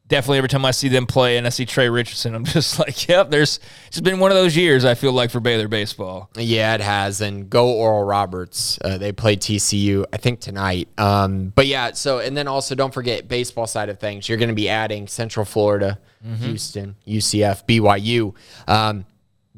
[0.08, 3.08] definitely every time I see them play and I see Trey Richardson, I'm just like,
[3.08, 6.30] yep, there's it's been one of those years I feel like for Baylor baseball.
[6.36, 7.20] Yeah, it has.
[7.20, 8.78] And go Oral Roberts.
[8.82, 10.88] Uh, they play TCU, I think, tonight.
[10.98, 14.28] Um, but yeah, so, and then also don't forget baseball side of things.
[14.28, 15.98] You're going to be adding Central Florida,
[16.40, 18.34] Houston, UCF, BYU.
[18.68, 19.06] Um,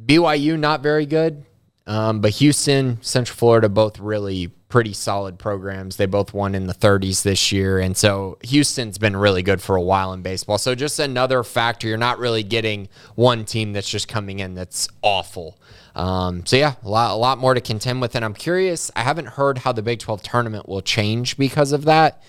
[0.04, 1.44] BYU, not very good.
[1.86, 5.96] Um, but Houston, Central Florida, both really pretty solid programs.
[5.96, 7.78] They both won in the 30s this year.
[7.78, 10.58] And so Houston's been really good for a while in baseball.
[10.58, 11.88] So just another factor.
[11.88, 15.58] You're not really getting one team that's just coming in that's awful.
[15.94, 18.14] Um, so yeah, a lot, a lot more to contend with.
[18.14, 21.86] And I'm curious, I haven't heard how the Big 12 tournament will change because of
[21.86, 22.22] that.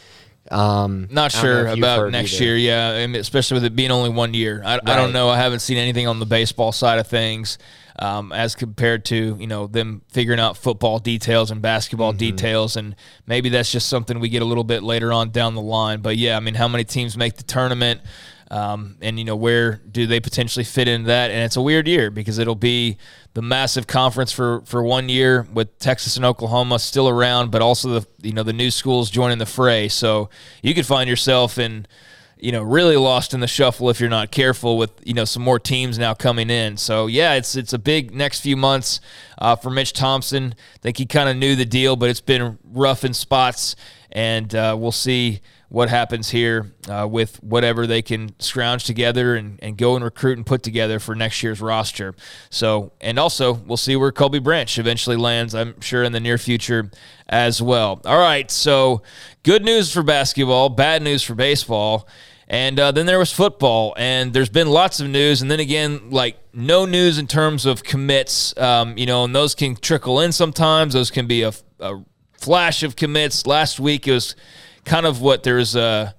[0.50, 2.46] Um, Not sure about next either.
[2.46, 4.64] year, yeah, and especially with it being only one year.
[4.66, 5.30] I, I don't know.
[5.30, 7.60] I haven't seen anything on the baseball side of things
[8.00, 12.18] um, as compared to you know them figuring out football details and basketball Mm-hmm.
[12.18, 12.96] details, and
[13.28, 16.02] maybe that's just something we get a little bit later on down the line.
[16.02, 18.02] But yeah, I mean, how many teams make the tournament?
[18.52, 21.30] Um, and you know where do they potentially fit into that?
[21.30, 22.98] And it's a weird year because it'll be
[23.36, 28.00] the massive conference for for one year with Texas and Oklahoma still around, but also
[28.00, 29.88] the you know the new schools joining the fray.
[29.88, 30.30] So
[30.64, 31.86] you could find yourself in
[32.40, 35.44] you know really lost in the shuffle if you're not careful with you know some
[35.44, 36.78] more teams now coming in.
[36.78, 39.02] So yeah, it's it's a big next few months
[39.38, 40.56] uh, for Mitch Thompson.
[40.76, 43.76] I think he kind of knew the deal, but it's been rough in spots,
[44.12, 49.60] and uh, we'll see what happens here uh, with whatever they can scrounge together and,
[49.62, 52.16] and go and recruit and put together for next year's roster.
[52.50, 56.40] So, and also we'll see where Colby Branch eventually lands, I'm sure, in the near
[56.40, 56.90] future
[57.28, 58.02] as well.
[58.06, 59.04] All right, so
[59.44, 62.08] good news for basketball, bad news for baseball.
[62.52, 65.44] And uh, then there was football, and there's been lots of news.
[65.44, 69.54] And then again, like no news in terms of commits, um, you know, and those
[69.54, 70.96] can trickle in sometimes.
[70.96, 72.04] Those can be a, a
[72.34, 73.46] flash of commits.
[73.46, 74.36] Last week it was
[74.90, 76.16] kind of what there's a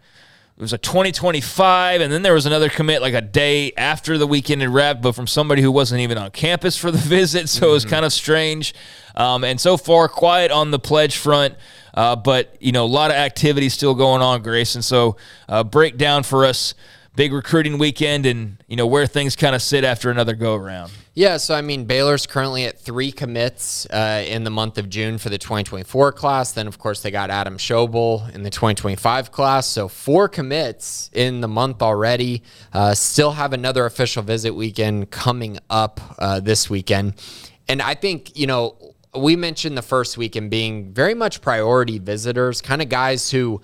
[0.57, 4.29] it was a 2025 and then there was another commit like a day after the
[4.29, 7.71] weekend had wrapped but from somebody who wasn't even on campus for the visit so
[7.71, 8.73] it was kind of strange.
[9.17, 11.57] Um, and so far quiet on the pledge front
[11.95, 15.17] uh, but you know a lot of activity still going on Grayson so
[15.49, 16.75] uh, break down for us
[17.17, 20.93] big recruiting weekend and you know where things kind of sit after another go around.
[21.13, 25.19] Yeah, so I mean, Baylor's currently at three commits uh, in the month of June
[25.19, 26.53] for the 2024 class.
[26.53, 29.67] Then, of course, they got Adam Schobel in the 2025 class.
[29.67, 32.43] So, four commits in the month already.
[32.73, 37.15] Uh, still have another official visit weekend coming up uh, this weekend.
[37.69, 38.77] And I think, you know,
[39.15, 43.61] we mentioned the first weekend being very much priority visitors, kind of guys who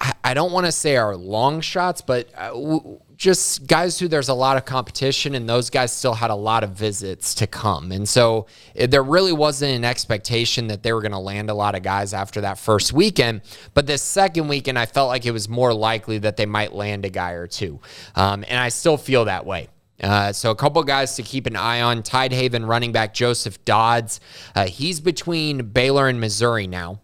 [0.00, 2.78] I, don't want to say are long shots, but uh,
[3.16, 6.62] just guys who there's a lot of competition, and those guys still had a lot
[6.62, 7.90] of visits to come.
[7.90, 11.54] And so eh, there really wasn't an expectation that they were going to land a
[11.54, 13.40] lot of guys after that first weekend.
[13.74, 17.04] But this second weekend, I felt like it was more likely that they might land
[17.04, 17.80] a guy or two.
[18.14, 19.68] Um, and I still feel that way.
[20.00, 22.02] Uh, so a couple guys to keep an eye on.
[22.02, 24.20] Tidehaven running back Joseph Dodds.
[24.54, 27.00] Uh, he's between Baylor and Missouri now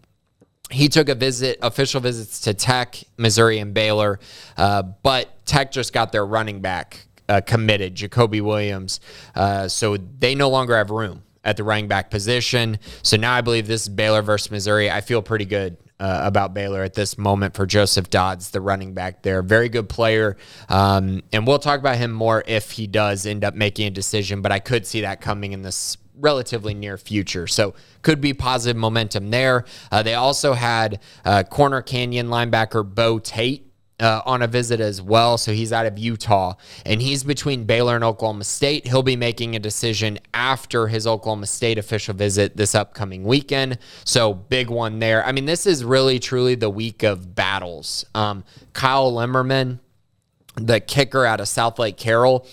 [0.71, 4.19] he took a visit, official visits to Tech, Missouri, and Baylor,
[4.57, 8.99] uh, but Tech just got their running back uh, committed, Jacoby Williams.
[9.35, 12.79] Uh, so they no longer have room at the running back position.
[13.03, 14.89] So now I believe this is Baylor versus Missouri.
[14.89, 18.93] I feel pretty good uh, about Baylor at this moment for Joseph Dodds, the running
[18.93, 19.41] back there.
[19.41, 20.35] Very good player.
[20.67, 24.41] Um, and we'll talk about him more if he does end up making a decision,
[24.41, 27.47] but I could see that coming in this relatively near future.
[27.47, 29.65] So could be positive momentum there.
[29.91, 33.63] Uh, they also had uh, Corner Canyon linebacker Bo Tate.
[33.97, 35.37] Uh, on a visit as well.
[35.37, 38.85] So he's out of Utah and he's between Baylor and Oklahoma State.
[38.85, 43.77] He'll be making a decision after his Oklahoma State official visit this upcoming weekend.
[44.03, 45.25] So big one there.
[45.25, 48.05] I mean, this is really truly the week of battles.
[48.13, 49.79] Um, Kyle Limmerman,
[50.57, 52.45] the kicker out of Southlake Carroll,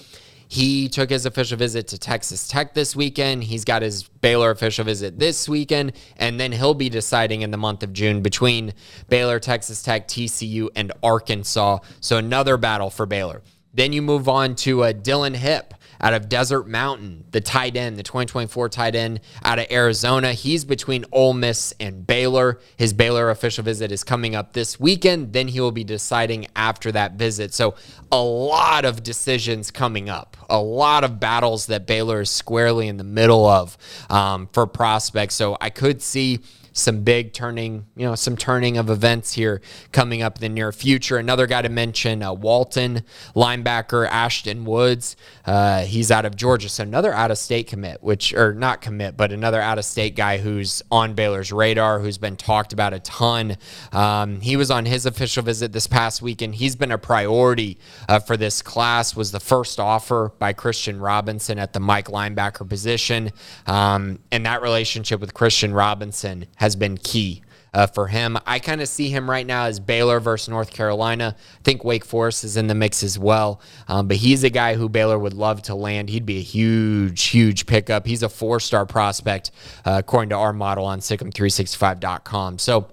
[0.53, 3.43] he took his official visit to Texas Tech this weekend.
[3.43, 7.57] He's got his Baylor official visit this weekend, and then he'll be deciding in the
[7.57, 8.75] month of June between
[9.09, 11.79] Baylor, Texas Tech, TCU, and Arkansas.
[12.01, 13.41] So another battle for Baylor.
[13.73, 17.97] Then you move on to uh, Dylan Hip out of Desert Mountain, the tight end,
[17.97, 20.33] the 2024 tight end out of Arizona.
[20.33, 22.59] He's between Ole Miss and Baylor.
[22.77, 25.33] His Baylor official visit is coming up this weekend.
[25.33, 27.55] Then he will be deciding after that visit.
[27.55, 27.75] So,
[28.11, 32.97] a lot of decisions coming up, a lot of battles that Baylor is squarely in
[32.97, 33.79] the middle of
[34.11, 35.35] um, for prospects.
[35.35, 36.41] So, I could see
[36.73, 39.61] some big turning, you know, some turning of events here
[39.93, 41.19] coming up in the near future.
[41.19, 43.03] Another guy to mention, uh, Walton
[43.35, 45.17] linebacker Ashton Woods.
[45.45, 49.17] Uh, he's out of Georgia, so another out of state commit, which or not commit,
[49.17, 53.01] but another out of state guy who's on Baylor's radar, who's been talked about a
[53.01, 53.57] ton.
[53.93, 56.55] Um, he was on his official visit this past weekend.
[56.55, 59.15] He's been a priority uh, for this class.
[59.15, 63.31] Was the first offer by Christian Robinson at the Mike linebacker position,
[63.67, 67.43] um, and that relationship with Christian Robinson has been key.
[67.75, 68.37] Uh, for him.
[68.47, 71.35] I kind of see him right now as Baylor versus North Carolina.
[71.39, 73.63] I think Wake Forest is in the mix as well.
[73.89, 76.11] Um, but he's a guy who Baylor would love to land.
[76.11, 78.07] He'd be a huge, huge pickup.
[78.07, 79.53] He's a four star prospect,
[79.87, 82.59] uh, according to our model on SicEm365.com.
[82.59, 82.89] So,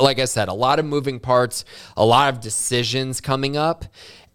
[0.00, 1.64] like I said, a lot of moving parts,
[1.96, 3.86] a lot of decisions coming up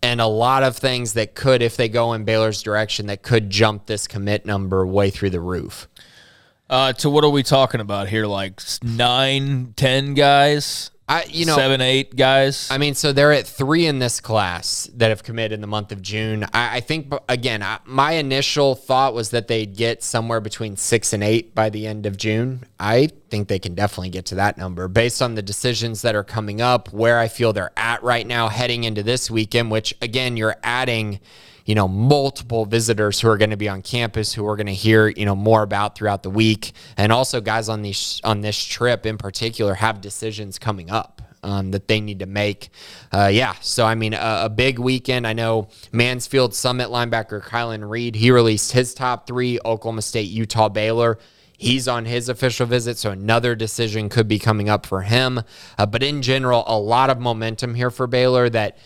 [0.04, 3.50] and a lot of things that could, if they go in Baylor's direction, that could
[3.50, 5.88] jump this commit number way through the roof.
[6.70, 8.26] Uh, to what are we talking about here?
[8.26, 10.92] Like nine, ten guys?
[11.08, 12.68] I, you know, seven, eight guys.
[12.72, 15.92] I mean, so they're at three in this class that have committed in the month
[15.92, 16.46] of June.
[16.52, 21.14] I, I think, again, I, my initial thought was that they'd get somewhere between six
[21.14, 22.64] and eight by the end of June.
[22.80, 26.24] I think they can definitely get to that number based on the decisions that are
[26.24, 30.38] coming up, where I feel they're at right now heading into this weekend, which, again,
[30.38, 31.20] you're adding
[31.66, 34.74] you know, multiple visitors who are going to be on campus who we're going to
[34.74, 36.74] hear, you know, more about throughout the week.
[36.96, 41.22] And also guys on these on this trip in particular have decisions coming up.
[41.44, 42.70] Um, that they need to make.
[43.12, 45.28] Uh, yeah, so I mean, a, a, big weekend.
[45.28, 50.70] I know Mansfield Summit linebacker Kylan Reed, he released his top three Oklahoma State, Utah,
[50.70, 51.20] Baylor.
[51.56, 55.42] He's on his official visit, so another decision could be coming up for him.
[55.78, 58.80] Uh, but in general, a lot of momentum here for Baylor that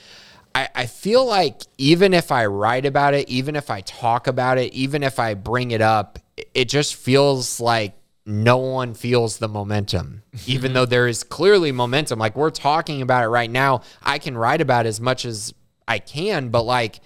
[0.55, 4.57] I, I feel like even if I write about it, even if I talk about
[4.57, 6.19] it, even if I bring it up,
[6.53, 12.19] it just feels like no one feels the momentum, even though there is clearly momentum.
[12.19, 13.81] Like we're talking about it right now.
[14.03, 15.53] I can write about as much as
[15.87, 16.99] I can, but like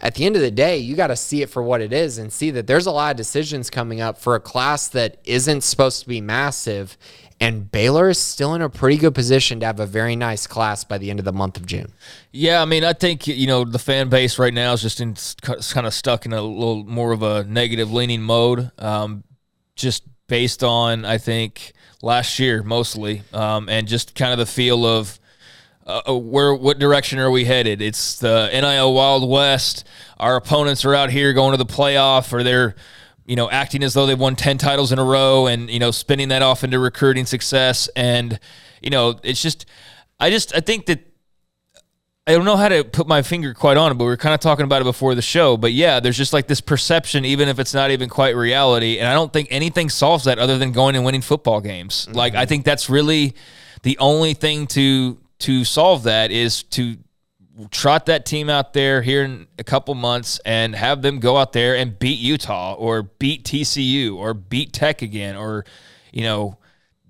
[0.00, 2.18] at the end of the day, you got to see it for what it is
[2.18, 5.62] and see that there's a lot of decisions coming up for a class that isn't
[5.62, 6.98] supposed to be massive.
[7.44, 10.82] And Baylor is still in a pretty good position to have a very nice class
[10.82, 11.92] by the end of the month of June.
[12.32, 15.14] Yeah, I mean, I think you know the fan base right now is just in,
[15.42, 19.24] kind of stuck in a little more of a negative leaning mode, um,
[19.76, 24.86] just based on I think last year mostly, um, and just kind of the feel
[24.86, 25.20] of
[25.86, 27.82] uh, uh, where what direction are we headed?
[27.82, 29.86] It's the NIL Wild West.
[30.16, 32.74] Our opponents are out here going to the playoff, or they're
[33.26, 35.90] you know acting as though they've won ten titles in a row, and you know
[35.90, 37.88] spinning that off into recruiting success.
[37.96, 38.38] And
[38.80, 39.66] you know it's just,
[40.20, 41.00] I just I think that.
[42.26, 44.32] I don't know how to put my finger quite on it, but we are kind
[44.32, 45.58] of talking about it before the show.
[45.58, 48.98] But yeah, there's just like this perception, even if it's not even quite reality.
[48.98, 52.06] And I don't think anything solves that other than going and winning football games.
[52.06, 52.16] Mm-hmm.
[52.16, 53.34] Like I think that's really
[53.82, 56.96] the only thing to to solve that is to
[57.70, 61.52] trot that team out there here in a couple months and have them go out
[61.52, 65.64] there and beat Utah or beat TCU or beat Tech again or
[66.12, 66.58] you know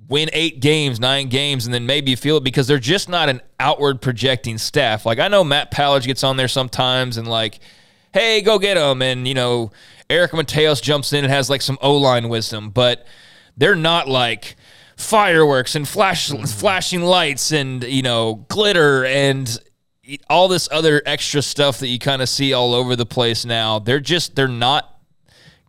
[0.09, 3.28] win eight games, nine games, and then maybe you feel it because they're just not
[3.28, 5.07] an outward projecting staff.
[5.07, 7.59] Like I know Matt Powledge gets on there sometimes and like,
[8.12, 9.72] hey, go get them, and you know
[10.11, 13.07] Eric Mateos jumps in and has like some O line wisdom, but
[13.57, 14.57] they're not like
[14.97, 19.59] fireworks and flash flashing lights and you know glitter and
[20.28, 23.78] all this other extra stuff that you kind of see all over the place now.
[23.78, 24.90] They're just they're not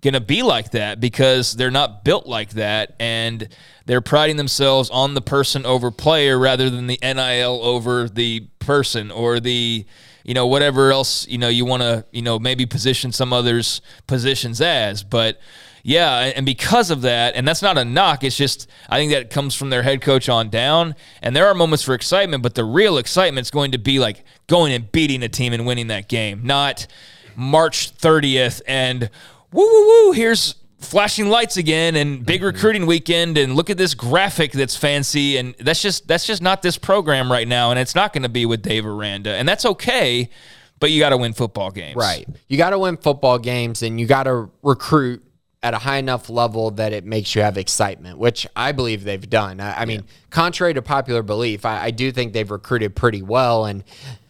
[0.01, 3.49] going to be like that because they're not built like that and
[3.87, 9.09] they're priding themselves on the person over player rather than the NIL over the person
[9.09, 9.83] or the
[10.23, 13.81] you know whatever else you know you want to you know maybe position some others
[14.05, 15.39] positions as but
[15.87, 19.29] yeah, and because of that, and that's not a knock, it's just I think that
[19.29, 20.95] comes from their head coach on down.
[21.21, 24.23] And there are moments for excitement, but the real excitement is going to be like
[24.47, 26.87] going and beating a team and winning that game, not
[27.35, 29.11] March 30th and
[29.51, 32.47] woo woo woo, here's flashing lights again and big mm-hmm.
[32.47, 36.63] recruiting weekend and look at this graphic that's fancy and that's just that's just not
[36.63, 39.65] this program right now and it's not going to be with Dave Aranda and that's
[39.65, 40.31] okay
[40.79, 41.95] but you got to win football games.
[41.95, 42.27] Right.
[42.47, 45.23] You got to win football games and you got to recruit
[45.65, 49.27] at a high enough level that it makes you have excitement, which I believe they've
[49.27, 49.59] done.
[49.59, 49.85] I, I yeah.
[49.85, 53.65] mean, contrary to popular belief, I, I, do think they've recruited pretty well.
[53.65, 53.83] And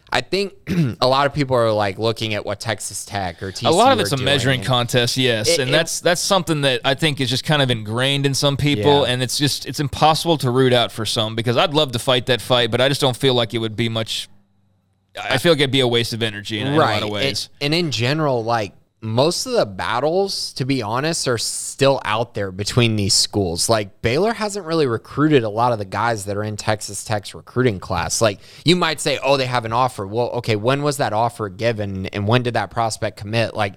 [0.10, 0.54] I think
[1.02, 3.92] a lot of people are like looking at what Texas Tech or TCU a lot
[3.92, 7.20] of it's a measuring contest, yes, it, and it, that's that's something that I think
[7.20, 9.12] is just kind of ingrained in some people, yeah.
[9.12, 12.28] and it's just it's impossible to root out for some because I'd love to fight
[12.28, 14.30] that fight, but I just don't feel like it would be much.
[15.22, 16.74] I feel like it'd be a waste of energy in, right.
[16.74, 17.50] in a lot of ways.
[17.60, 18.72] and in general, like
[19.06, 23.70] most of the battles, to be honest, are still out there between these schools.
[23.70, 27.36] Like Baylor hasn't really recruited a lot of the guys that are in Texas Tech's
[27.36, 28.22] recruiting class.
[28.22, 30.06] Like you might say, oh, they have an offer.
[30.06, 33.53] Well, okay, when was that offer given and when did that prospect commit?
[33.53, 33.76] Like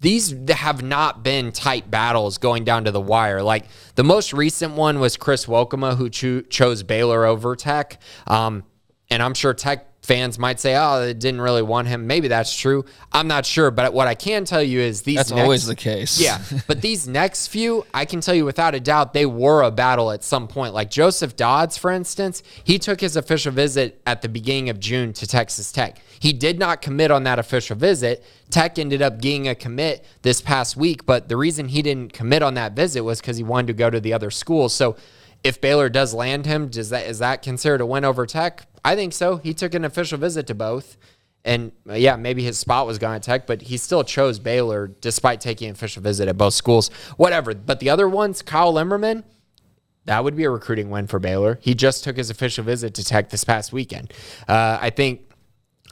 [0.00, 3.42] these have not been tight battles going down to the wire.
[3.42, 3.64] Like
[3.94, 8.00] the most recent one was Chris Welkema, who cho- chose Baylor over Tech.
[8.26, 8.64] Um,
[9.10, 12.54] and I'm sure Tech fans might say, "Oh, they didn't really want him." Maybe that's
[12.54, 12.84] true.
[13.12, 15.16] I'm not sure, but what I can tell you is these.
[15.16, 16.20] That's next, always the case.
[16.20, 19.70] yeah, but these next few, I can tell you without a doubt, they were a
[19.70, 20.74] battle at some point.
[20.74, 25.12] Like Joseph Dodds, for instance, he took his official visit at the beginning of June
[25.14, 25.98] to Texas Tech.
[26.20, 28.24] He did not commit on that official visit.
[28.50, 32.42] Tech ended up getting a commit this past week, but the reason he didn't commit
[32.42, 34.68] on that visit was because he wanted to go to the other school.
[34.68, 34.96] So
[35.44, 38.66] if Baylor does land him, does that is that considered a win over Tech?
[38.84, 39.36] I think so.
[39.36, 40.96] He took an official visit to both.
[41.44, 44.88] And uh, yeah, maybe his spot was gone at Tech, but he still chose Baylor
[44.88, 46.88] despite taking an official visit at both schools.
[47.18, 47.54] Whatever.
[47.54, 49.24] But the other ones, Kyle Limmerman,
[50.06, 51.58] that would be a recruiting win for Baylor.
[51.62, 54.12] He just took his official visit to Tech this past weekend.
[54.48, 55.23] Uh, I think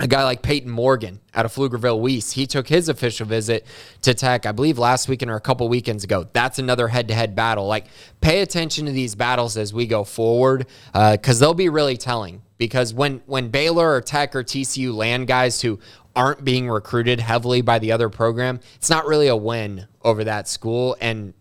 [0.01, 3.67] a guy like Peyton Morgan out of Pflugerville Weiss, he took his official visit
[4.01, 6.27] to Tech, I believe last weekend or a couple weekends ago.
[6.33, 7.67] That's another head to head battle.
[7.67, 7.87] Like,
[8.23, 12.43] pay attention to these battles as we go forward because uh, they'll be really telling.
[12.57, 15.79] Because when, when Baylor or Tech or TCU land guys who
[16.17, 20.49] aren't being recruited heavily by the other program, it's not really a win over that
[20.49, 20.97] school.
[21.01, 21.35] And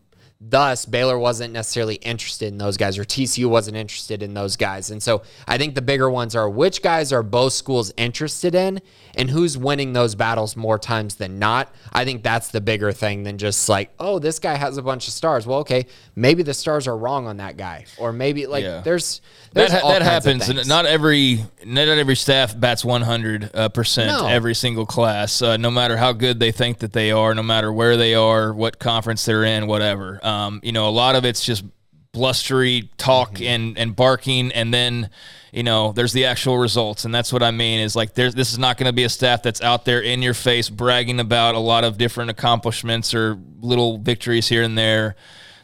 [0.44, 4.90] Thus, Baylor wasn't necessarily interested in those guys, or TCU wasn't interested in those guys.
[4.90, 8.82] And so I think the bigger ones are which guys are both schools interested in
[9.16, 11.72] and who's winning those battles more times than not.
[11.94, 15.08] I think that's the bigger thing than just like, oh, this guy has a bunch
[15.08, 15.46] of stars.
[15.46, 15.86] Well, okay,
[16.16, 17.86] maybe the stars are wrong on that guy.
[18.00, 18.82] Or maybe like yeah.
[18.82, 19.22] there's,
[19.54, 20.68] there's that, that happens.
[20.68, 24.28] Not every not every staff bats 100 uh, percent no.
[24.28, 27.72] every single class, uh, no matter how good they think that they are, no matter
[27.72, 30.26] where they are, what conference they're in, whatever.
[30.26, 31.66] Um, you know, a lot of it's just
[32.14, 33.44] blustery talk mm-hmm.
[33.44, 35.10] and and barking, and then
[35.52, 38.54] you know there's the actual results, and that's what I mean is like there's this
[38.54, 41.56] is not going to be a staff that's out there in your face bragging about
[41.56, 45.18] a lot of different accomplishments or little victories here and there.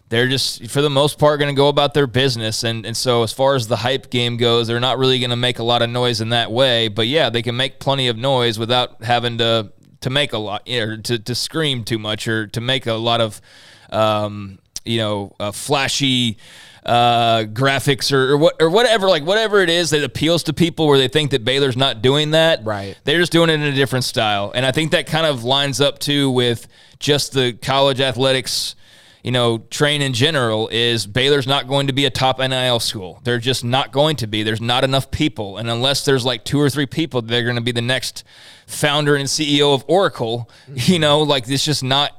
[0.09, 3.23] They're just for the most part going to go about their business, and and so
[3.23, 5.81] as far as the hype game goes, they're not really going to make a lot
[5.81, 6.87] of noise in that way.
[6.87, 10.69] But yeah, they can make plenty of noise without having to to make a lot
[10.69, 13.41] or to to scream too much or to make a lot of
[13.89, 16.37] um, you know, uh, flashy
[16.85, 20.87] uh, graphics or, or what or whatever, like whatever it is that appeals to people
[20.87, 22.63] where they think that Baylor's not doing that.
[22.63, 22.97] Right.
[23.03, 24.51] They're just doing it in a different style.
[24.55, 26.67] And I think that kind of lines up too with
[26.99, 28.75] just the college athletics
[29.23, 33.19] you know, train in general is Baylor's not going to be a top NIL school.
[33.23, 34.43] They're just not going to be.
[34.43, 35.57] There's not enough people.
[35.57, 38.23] And unless there's like two or three people, they're going to be the next
[38.67, 42.11] founder and CEO of Oracle, you know, like it's just not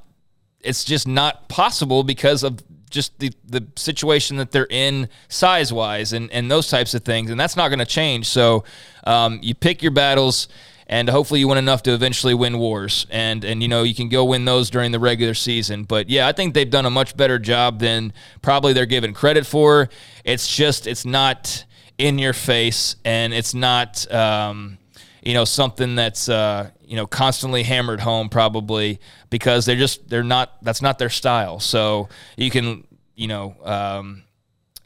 [0.61, 6.13] it's just not possible because of just the, the situation that they're in size wise
[6.13, 7.31] and, and those types of things.
[7.31, 8.27] And that's not going to change.
[8.27, 8.65] So
[9.05, 10.49] um, you pick your battles
[10.89, 13.07] and hopefully you win enough to eventually win wars.
[13.11, 15.85] And and you know you can go win those during the regular season.
[15.85, 19.47] But yeah, I think they've done a much better job than probably they're given credit
[19.47, 19.89] for.
[20.25, 21.65] It's just it's not
[21.99, 24.79] in your face, and it's not um,
[25.23, 30.23] you know something that's uh, you know constantly hammered home probably because they're just they're
[30.23, 31.61] not that's not their style.
[31.61, 33.55] So you can you know.
[33.63, 34.23] Um,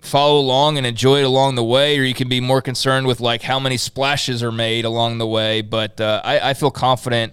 [0.02, 3.20] follow along and enjoy it along the way, or you can be more concerned with
[3.20, 5.62] like how many splashes are made along the way.
[5.62, 7.32] But uh, I, I feel confident,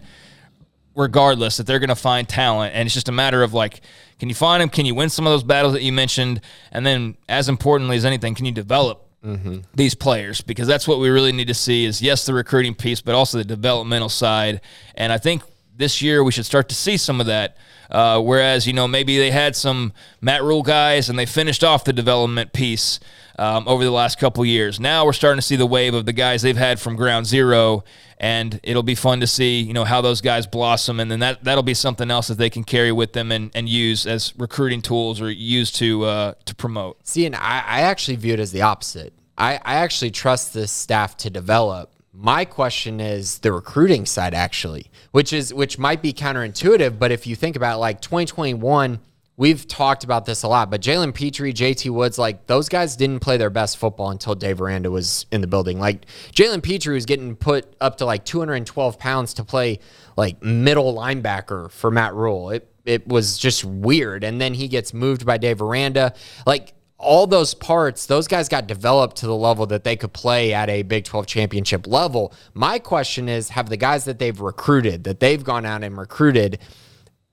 [0.95, 3.81] regardless, that they're going to find talent, and it's just a matter of like,
[4.19, 4.69] can you find them?
[4.69, 6.41] Can you win some of those battles that you mentioned?
[6.71, 9.57] And then, as importantly as anything, can you develop Mm-hmm.
[9.75, 13.01] these players because that's what we really need to see is yes the recruiting piece
[13.01, 14.61] but also the developmental side
[14.95, 15.41] and i think
[15.75, 17.57] this year we should start to see some of that
[17.89, 21.83] uh, whereas, you know, maybe they had some Matt Rhule guys and they finished off
[21.83, 22.99] the development piece
[23.39, 24.79] um, over the last couple years.
[24.79, 27.83] Now we're starting to see the wave of the guys they've had from ground zero,
[28.17, 31.43] and it'll be fun to see, you know, how those guys blossom, and then that
[31.43, 34.81] that'll be something else that they can carry with them and, and use as recruiting
[34.81, 37.07] tools or use to uh, to promote.
[37.07, 39.13] See, and I, I actually view it as the opposite.
[39.37, 44.91] I, I actually trust this staff to develop my question is the recruiting side actually,
[45.11, 48.99] which is which might be counterintuitive, but if you think about like 2021,
[49.37, 53.21] we've talked about this a lot, but Jalen Pitre, JT Woods, like those guys didn't
[53.21, 55.79] play their best football until Dave Aranda was in the building.
[55.79, 59.79] Like Jalen Pitre was getting put up to like 212 pounds to play
[60.17, 62.49] like middle linebacker for Matt Rhule.
[62.49, 64.25] It it was just weird.
[64.25, 66.13] And then he gets moved by Dave Aranda.
[66.45, 70.53] Like all those parts, those guys got developed to the level that they could play
[70.53, 72.33] at a Big 12 championship level.
[72.53, 76.59] My question is have the guys that they've recruited, that they've gone out and recruited,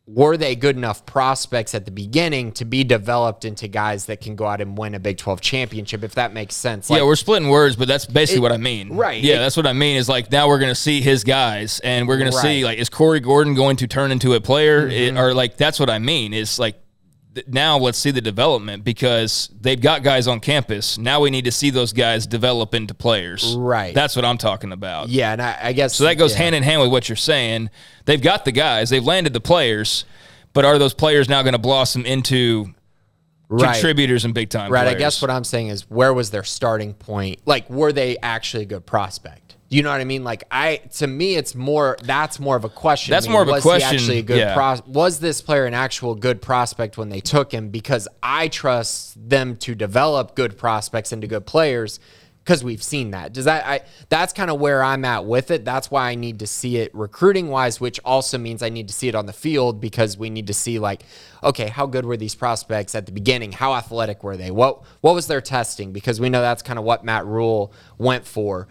[0.07, 4.37] were they good enough prospects at the beginning to be developed into guys that can
[4.37, 6.89] go out and win a Big 12 championship, if that makes sense?
[6.89, 8.95] Like, yeah, we're splitting words, but that's basically it, what I mean.
[8.95, 9.21] Right.
[9.21, 11.81] Yeah, it, that's what I mean is like now we're going to see his guys
[11.81, 12.41] and we're going right.
[12.41, 14.83] to see like, is Corey Gordon going to turn into a player?
[14.83, 15.17] Mm-hmm.
[15.17, 16.81] It, or like, that's what I mean is like,
[17.47, 20.99] now let's see the development because they've got guys on campus.
[20.99, 23.55] Now we need to see those guys develop into players.
[23.57, 23.95] Right.
[23.95, 25.09] That's what I'm talking about.
[25.09, 26.05] Yeah, and I, I guess so.
[26.05, 26.39] That goes yeah.
[26.39, 27.71] hand in hand with what you're saying.
[28.05, 28.91] They've got the guys.
[28.91, 30.05] They've landed the players,
[30.53, 32.75] but are those players now going to blossom into
[33.49, 33.73] right.
[33.73, 34.71] contributors and big time?
[34.71, 34.83] Right.
[34.83, 34.97] Players?
[34.97, 37.41] I guess what I'm saying is, where was their starting point?
[37.45, 39.56] Like, were they actually a good prospect?
[39.69, 40.23] You know what I mean?
[40.23, 41.97] Like I, to me, it's more.
[42.03, 43.11] That's more of a question.
[43.11, 43.97] That's I mean, more of a question.
[43.97, 44.55] Actually, a good yeah.
[44.55, 47.71] pro- was this player an actual good prospect when they took him?
[47.71, 51.99] Because I trust them to develop good prospects into good players.
[52.45, 53.33] Because we've seen that.
[53.33, 53.67] Does that?
[53.67, 53.81] I.
[54.09, 55.65] That's kind of where I'm at with it.
[55.65, 58.95] That's why I need to see it recruiting wise, which also means I need to
[58.95, 61.03] see it on the field because we need to see like,
[61.43, 63.51] okay, how good were these prospects at the beginning?
[63.51, 64.53] How athletic were they?
[64.53, 65.93] What What was their testing?
[65.93, 68.69] Because we know that's kind of what Matt Rhule went for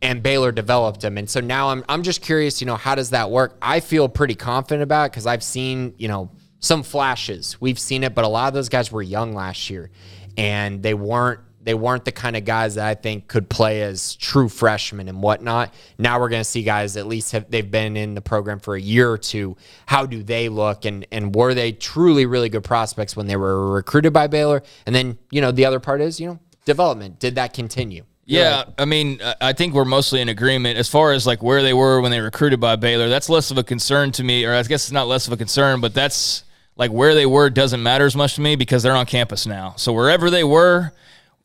[0.00, 1.18] and Baylor developed him.
[1.18, 3.56] And so now I'm I'm just curious, you know, how does that work?
[3.60, 6.30] I feel pretty confident about because I've seen, you know,
[6.60, 7.60] some flashes.
[7.60, 9.90] We've seen it, but a lot of those guys were young last year
[10.36, 14.14] and they weren't they weren't the kind of guys that I think could play as
[14.14, 15.74] true freshmen and whatnot.
[15.98, 18.74] Now we're going to see guys at least have they've been in the program for
[18.74, 19.56] a year or two.
[19.84, 23.72] How do they look and and were they truly really good prospects when they were
[23.72, 24.62] recruited by Baylor?
[24.86, 27.18] And then you know the other part is you know development.
[27.18, 28.04] Did that continue?
[28.28, 31.72] Yeah, I mean, I think we're mostly in agreement as far as like where they
[31.72, 33.08] were when they recruited by Baylor.
[33.08, 35.36] That's less of a concern to me, or I guess it's not less of a
[35.36, 36.44] concern, but that's
[36.76, 39.74] like where they were doesn't matter as much to me because they're on campus now.
[39.76, 40.92] So wherever they were,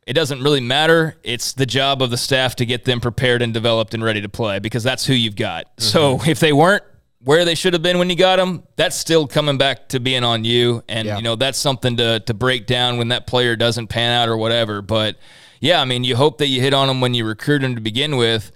[0.06, 1.16] it doesn't really matter.
[1.24, 4.30] It's the job of the staff to get them prepared and developed and ready to
[4.30, 5.66] play because that's who you've got.
[5.66, 5.84] Mm-hmm.
[5.84, 6.84] So if they weren't
[7.24, 10.26] where they should have been when you got them, that's still coming back to being
[10.26, 10.84] on you.
[10.90, 11.16] And yeah.
[11.16, 14.36] you know that's something to to break down when that player doesn't pan out or
[14.36, 14.82] whatever.
[14.82, 15.16] But
[15.64, 17.82] yeah, I mean, you hope that you hit on them when you recruit them to
[17.82, 18.52] begin with.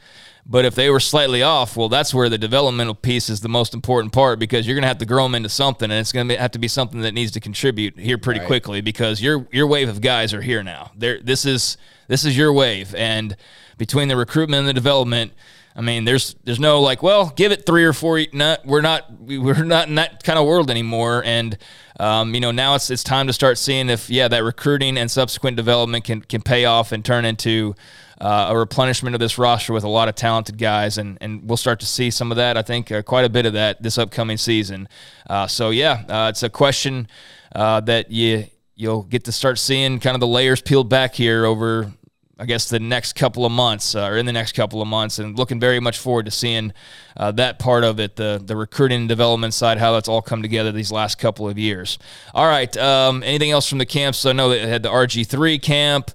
[0.46, 3.74] But if they were slightly off, well, that's where the developmental piece is the most
[3.74, 6.28] important part because you're going to have to grow them into something, and it's going
[6.28, 8.48] to have to be something that needs to contribute here pretty right.
[8.48, 10.92] quickly because your your wave of guys are here now.
[10.98, 11.78] There, this is
[12.10, 13.38] this is your wave, and
[13.78, 15.32] between the recruitment and the development,
[15.78, 18.20] I mean, there's there's no like, well, give it three or four.
[18.34, 21.58] Not, we're not we're not in that kind of world anymore, and
[22.00, 25.10] um, you know now it's it's time to start seeing if yeah that recruiting and
[25.10, 27.76] subsequent development can can pay off and turn into
[28.20, 31.58] uh, a replenishment of this roster with a lot of talented guys, and and we'll
[31.58, 32.58] start to see some of that.
[32.58, 34.88] I think uh, quite a bit of that this upcoming season.
[35.30, 37.08] Uh, so yeah, uh, it's a question
[37.54, 38.46] uh, that you
[38.76, 41.92] you'll get to start seeing kind of the layers peeled back here over
[42.40, 45.18] I guess the next couple of months uh, or in the next couple of months,
[45.18, 46.72] and looking very much forward to seeing
[47.16, 50.42] uh, that part of it, the the recruiting and development side, how that's all come
[50.42, 51.98] together these last couple of years.
[52.36, 54.26] All right, um, anything else from the camps?
[54.26, 56.12] I know they had the RG three camp.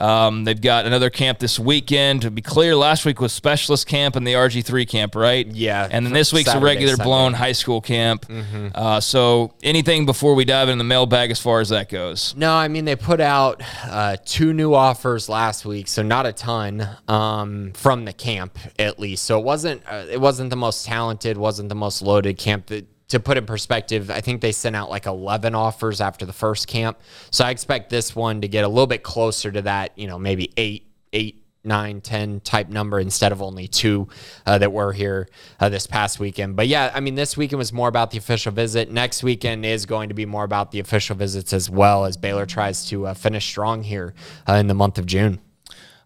[0.00, 2.22] Um, they've got another camp this weekend.
[2.22, 5.46] To be clear, last week was specialist camp and the RG3 camp, right?
[5.46, 5.88] Yeah.
[5.90, 7.04] And then this week's Saturday, a regular Sunday.
[7.04, 8.26] blown high school camp.
[8.26, 8.68] Mm-hmm.
[8.74, 12.34] Uh, so anything before we dive in the mailbag as far as that goes?
[12.36, 16.32] No, I mean, they put out uh, two new offers last week, so not a
[16.32, 19.24] ton um, from the camp at least.
[19.24, 22.66] So it wasn't uh, it wasn't the most talented, wasn't the most loaded camp.
[22.66, 26.32] That to put in perspective, I think they sent out like 11 offers after the
[26.32, 26.98] first camp.
[27.30, 30.18] So I expect this one to get a little bit closer to that, you know,
[30.18, 34.08] maybe eight, eight, nine, 10 type number instead of only two
[34.44, 35.28] uh, that were here
[35.60, 36.56] uh, this past weekend.
[36.56, 38.90] But yeah, I mean, this weekend was more about the official visit.
[38.90, 42.46] Next weekend is going to be more about the official visits as well as Baylor
[42.46, 44.14] tries to uh, finish strong here
[44.48, 45.40] uh, in the month of June.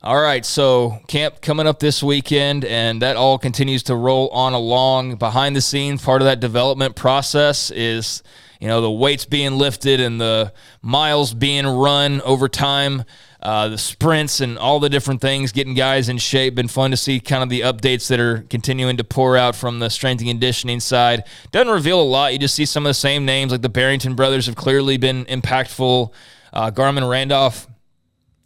[0.01, 4.53] All right, so camp coming up this weekend, and that all continues to roll on
[4.53, 5.17] along.
[5.17, 8.23] Behind the scenes, part of that development process is,
[8.61, 13.03] you know, the weights being lifted and the miles being run over time,
[13.43, 16.55] uh, the sprints and all the different things, getting guys in shape.
[16.55, 19.81] Been fun to see kind of the updates that are continuing to pour out from
[19.81, 21.25] the strength and conditioning side.
[21.51, 22.33] Doesn't reveal a lot.
[22.33, 25.25] You just see some of the same names, like the Barrington brothers have clearly been
[25.25, 26.13] impactful.
[26.53, 27.68] Uh, Garmon Randolph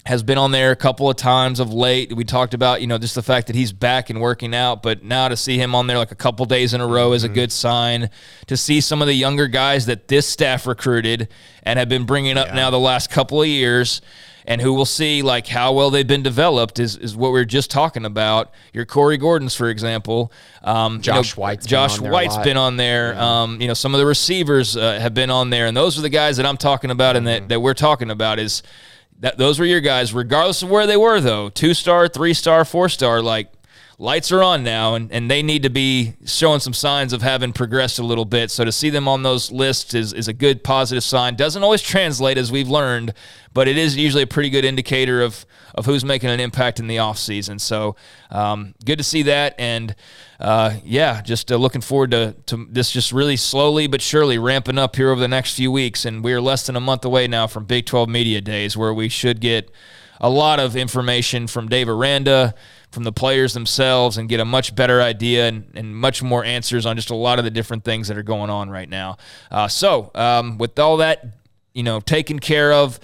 [0.05, 2.13] has been on there a couple of times of late.
[2.13, 5.05] We talked about, you know, just the fact that he's back and working out, but
[5.05, 7.29] now to see him on there like a couple days in a row is a
[7.29, 7.35] mm-hmm.
[7.35, 8.11] good sign.
[8.49, 11.29] To see some of the younger guys that this staff recruited
[11.63, 12.55] and have been bringing up yeah.
[12.55, 14.01] now the last couple of years
[14.45, 17.45] and who will see like how well they've been developed is, is what we are
[17.45, 18.51] just talking about.
[18.73, 20.33] Your Corey Gordons, for example,
[20.63, 23.13] um, Josh you know, White's Josh been White's been on there.
[23.13, 23.43] Yeah.
[23.43, 26.03] Um, you know, some of the receivers uh, have been on there, and those are
[26.03, 27.49] the guys that I'm talking about and that, mm-hmm.
[27.49, 28.65] that we're talking about is
[29.23, 31.49] that those were your guys, regardless of where they were, though.
[31.49, 33.51] Two star, three star, four star, like
[34.03, 37.53] lights are on now, and, and they need to be showing some signs of having
[37.53, 38.51] progressed a little bit.
[38.51, 41.37] So to see them on those lists is, is a good positive sign.
[41.37, 43.15] Doesn't always translate, as we've learned,
[43.55, 46.87] but it is usually a pretty good indicator of of who's making an impact in
[46.87, 47.59] the offseason.
[47.59, 47.97] So
[48.31, 49.55] um, good to see that.
[49.59, 49.95] And
[50.39, 54.77] uh, yeah, just uh, looking forward to, to this just really slowly but surely ramping
[54.77, 56.05] up here over the next few weeks.
[56.05, 58.93] And we are less than a month away now from Big 12 Media Days, where
[58.93, 59.71] we should get
[60.21, 62.55] a lot of information from Dave Aranda
[62.93, 66.85] from the players themselves and get a much better idea and, and much more answers
[66.87, 69.17] on just a lot of the different things that are going on right now.
[69.51, 71.25] Uh, so, um, with all that,
[71.73, 73.01] you know, taken care of,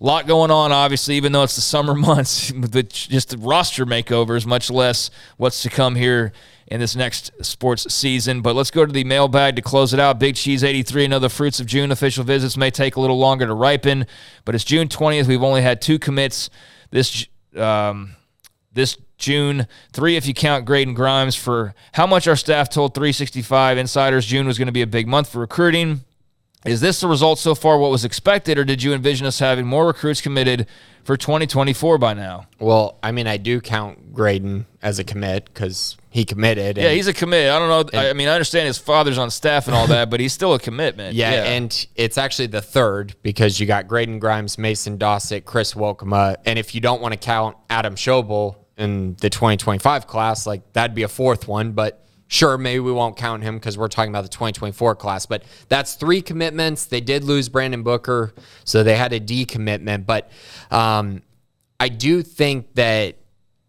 [0.00, 2.52] a lot going on, obviously, even though it's the summer months,
[2.90, 6.32] just the roster makeovers, much less what's to come here
[6.68, 8.40] in this next sports season.
[8.42, 10.18] But let's go to the mailbag to close it out.
[10.18, 13.54] Big Cheese 83, another Fruits of June official visits may take a little longer to
[13.54, 14.06] ripen,
[14.44, 15.26] but it's June 20th.
[15.26, 16.48] We've only had two commits
[16.90, 17.26] this
[17.56, 18.16] um,
[18.72, 19.66] this June.
[19.92, 24.46] Three if you count Graydon Grimes for how much our staff told 365 insiders June
[24.46, 26.00] was going to be a big month for recruiting.
[26.64, 29.66] Is this the result so far what was expected, or did you envision us having
[29.66, 30.68] more recruits committed
[31.02, 32.46] for 2024 by now?
[32.60, 36.76] Well, I mean, I do count Graydon as a commit because he committed.
[36.76, 37.50] yeah, he's a commit.
[37.50, 37.98] I don't know.
[37.98, 40.54] And, I mean, I understand his father's on staff and all that, but he's still
[40.54, 41.16] a commitment.
[41.16, 45.74] Yeah, yeah, and it's actually the third because you got Graydon Grimes, Mason Dossett, Chris
[45.74, 50.72] Wilkema, and if you don't want to count Adam Schobel, in the 2025 class, like
[50.72, 51.72] that'd be a fourth one.
[51.72, 55.26] But sure, maybe we won't count him because we're talking about the 2024 class.
[55.26, 56.86] But that's three commitments.
[56.86, 60.06] They did lose Brandon Booker, so they had a decommitment.
[60.06, 60.30] But
[60.70, 61.22] um,
[61.78, 63.16] I do think that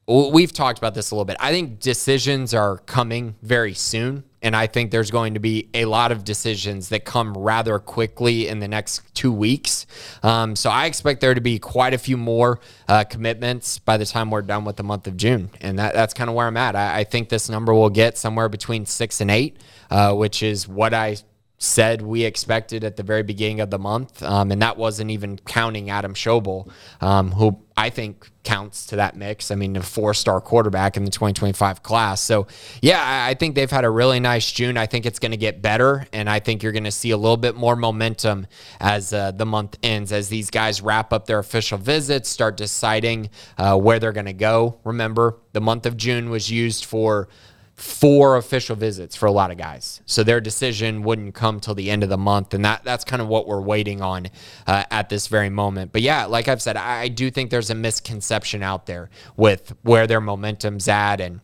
[0.07, 1.37] we've talked about this a little bit.
[1.39, 4.23] I think decisions are coming very soon.
[4.43, 8.47] And I think there's going to be a lot of decisions that come rather quickly
[8.47, 9.87] in the next two weeks.
[10.21, 14.05] Um, so I expect there to be quite a few more uh, commitments by the
[14.05, 15.49] time we're done with the month of June.
[15.61, 16.75] And that, that's kind of where I'm at.
[16.75, 19.57] I, I, think this number will get somewhere between six and eight,
[19.89, 21.17] uh, which is what I
[21.63, 24.21] said we expected at the very beginning of the month.
[24.21, 29.15] Um, and that wasn't even counting Adam Schobel, um, who I think counts to that
[29.15, 29.49] mix.
[29.49, 32.21] I mean, a four star quarterback in the 2025 class.
[32.21, 32.47] So,
[32.81, 34.77] yeah, I think they've had a really nice June.
[34.77, 36.05] I think it's going to get better.
[36.11, 38.45] And I think you're going to see a little bit more momentum
[38.81, 43.29] as uh, the month ends, as these guys wrap up their official visits, start deciding
[43.57, 44.79] uh, where they're going to go.
[44.83, 47.29] Remember, the month of June was used for
[47.75, 50.01] four official visits for a lot of guys.
[50.05, 53.21] So their decision wouldn't come till the end of the month, and that that's kind
[53.21, 54.27] of what we're waiting on
[54.67, 55.91] uh, at this very moment.
[55.91, 59.75] But yeah, like I've said, I, I do think there's a misconception out there with
[59.81, 61.41] where their momentum's at and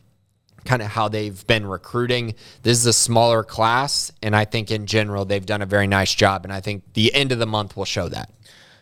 [0.66, 2.36] kind of how they've been recruiting.
[2.64, 6.14] This is a smaller class, and I think in general they've done a very nice
[6.14, 8.30] job, and I think the end of the month will show that.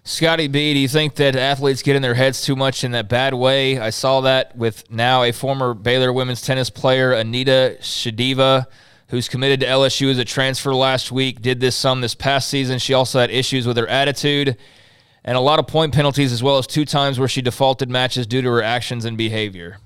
[0.07, 3.09] Scotty B, do you think that athletes get in their heads too much in that
[3.09, 3.77] bad way?
[3.77, 8.67] I saw that with now a former Baylor women's tennis player, Anita Shadiva,
[9.09, 12.79] who's committed to LSU as a transfer last week, did this some this past season.
[12.79, 14.55] She also had issues with her attitude
[15.25, 18.25] and a lot of point penalties, as well as two times where she defaulted matches
[18.25, 19.77] due to her actions and behavior.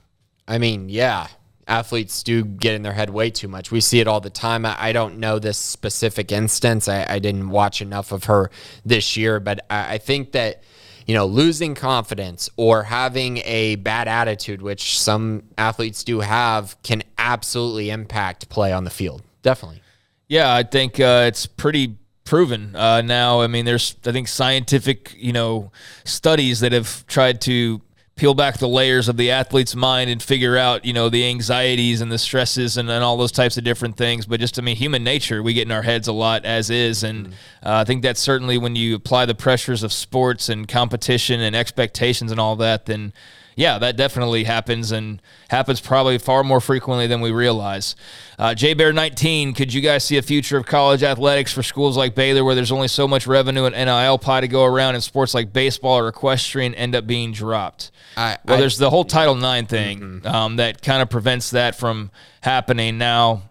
[0.47, 1.29] I mean, yeah,
[1.67, 3.71] athletes do get in their head way too much.
[3.71, 4.65] We see it all the time.
[4.65, 6.87] I, I don't know this specific instance.
[6.87, 8.49] I, I, didn't watch enough of her
[8.85, 10.63] this year, but I, I think that
[11.05, 17.03] you know, losing confidence or having a bad attitude, which some athletes do have, can
[17.17, 19.21] absolutely impact play on the field.
[19.41, 19.81] Definitely.
[20.27, 23.41] Yeah, I think uh, it's pretty proven uh, now.
[23.41, 25.71] I mean, there's I think scientific you know
[26.05, 27.81] studies that have tried to
[28.21, 32.01] peel back the layers of the athlete's mind and figure out, you know, the anxieties
[32.01, 34.27] and the stresses and, and all those types of different things.
[34.27, 37.03] But just, I mean, human nature, we get in our heads a lot as is.
[37.03, 37.67] And mm-hmm.
[37.67, 41.55] uh, I think that's certainly when you apply the pressures of sports and competition and
[41.55, 43.11] expectations and all that, then
[43.55, 47.95] yeah, that definitely happens and happens probably far more frequently than we realize.
[48.39, 51.97] Uh, J Bear 19, could you guys see a future of college athletics for schools
[51.97, 55.03] like Baylor where there's only so much revenue and NIL pie to go around and
[55.03, 57.91] sports like baseball or equestrian end up being dropped?
[58.17, 60.27] I, well, I, there's the whole Title IX thing mm-hmm.
[60.27, 63.43] um, that kind of prevents that from happening now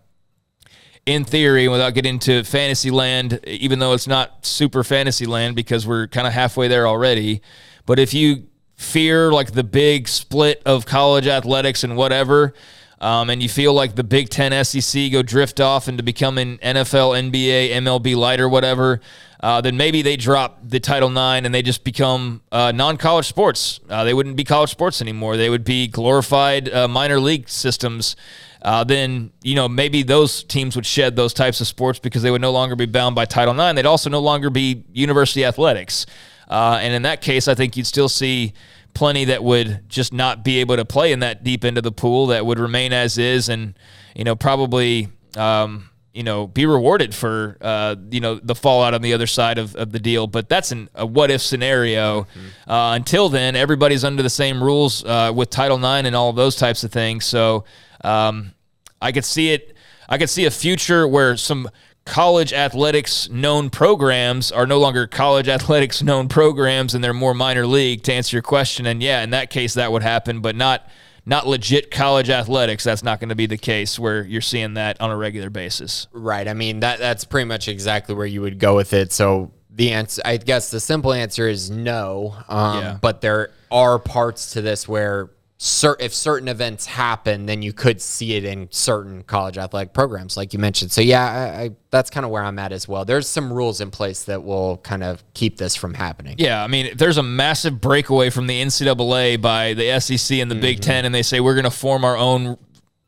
[1.07, 5.87] in theory, without getting into fantasy land, even though it's not super fantasy land because
[5.87, 7.41] we're kind of halfway there already.
[7.87, 8.45] But if you
[8.81, 12.55] fear like the big split of college athletics and whatever,
[12.99, 17.31] um, and you feel like the Big Ten SEC go drift off into becoming NFL,
[17.31, 19.01] NBA, MLB light or whatever,
[19.43, 23.27] uh, then maybe they drop the Title IX and they just become uh, non college
[23.27, 23.81] sports.
[23.89, 25.37] Uh, they wouldn't be college sports anymore.
[25.37, 28.17] They would be glorified uh, minor league systems.
[28.63, 32.31] Uh, then you know maybe those teams would shed those types of sports because they
[32.31, 33.77] would no longer be bound by Title IX.
[33.77, 36.05] They'd also no longer be university athletics.
[36.51, 38.53] Uh, and in that case, I think you'd still see
[38.93, 41.93] plenty that would just not be able to play in that deep end of the
[41.93, 43.79] pool that would remain as is and,
[44.17, 49.01] you know, probably, um, you know, be rewarded for, uh, you know, the fallout on
[49.01, 50.27] the other side of, of the deal.
[50.27, 52.23] But that's an, a what if scenario.
[52.23, 52.71] Mm-hmm.
[52.71, 56.37] Uh, until then, everybody's under the same rules uh, with Title IX and all of
[56.37, 57.27] those types of things.
[57.27, 57.65] So
[58.03, 58.55] um,
[59.01, 59.77] I could see it.
[60.09, 61.71] I could see a future where some
[62.05, 67.67] college athletics known programs are no longer college athletics known programs and they're more minor
[67.67, 68.87] league to answer your question.
[68.87, 70.89] And yeah in that case that would happen but not
[71.27, 72.83] not legit college athletics.
[72.83, 76.09] That's not going to be the case where you're seeing that on a regular basis.
[76.13, 76.49] Right.
[76.49, 79.13] I mean that that's pretty much exactly where you would go with it.
[79.13, 82.99] So the answer i guess the simple answer is no um, yeah.
[83.01, 85.31] but there are parts to this where
[85.63, 90.55] if certain events happen, then you could see it in certain college athletic programs, like
[90.55, 90.91] you mentioned.
[90.91, 93.05] So yeah, I, I, that's kind of where I'm at as well.
[93.05, 96.37] There's some rules in place that will kind of keep this from happening.
[96.39, 100.55] Yeah, I mean, there's a massive breakaway from the NCAA by the SEC and the
[100.55, 100.63] mm-hmm.
[100.63, 102.57] Big Ten, and they say we're going to form our own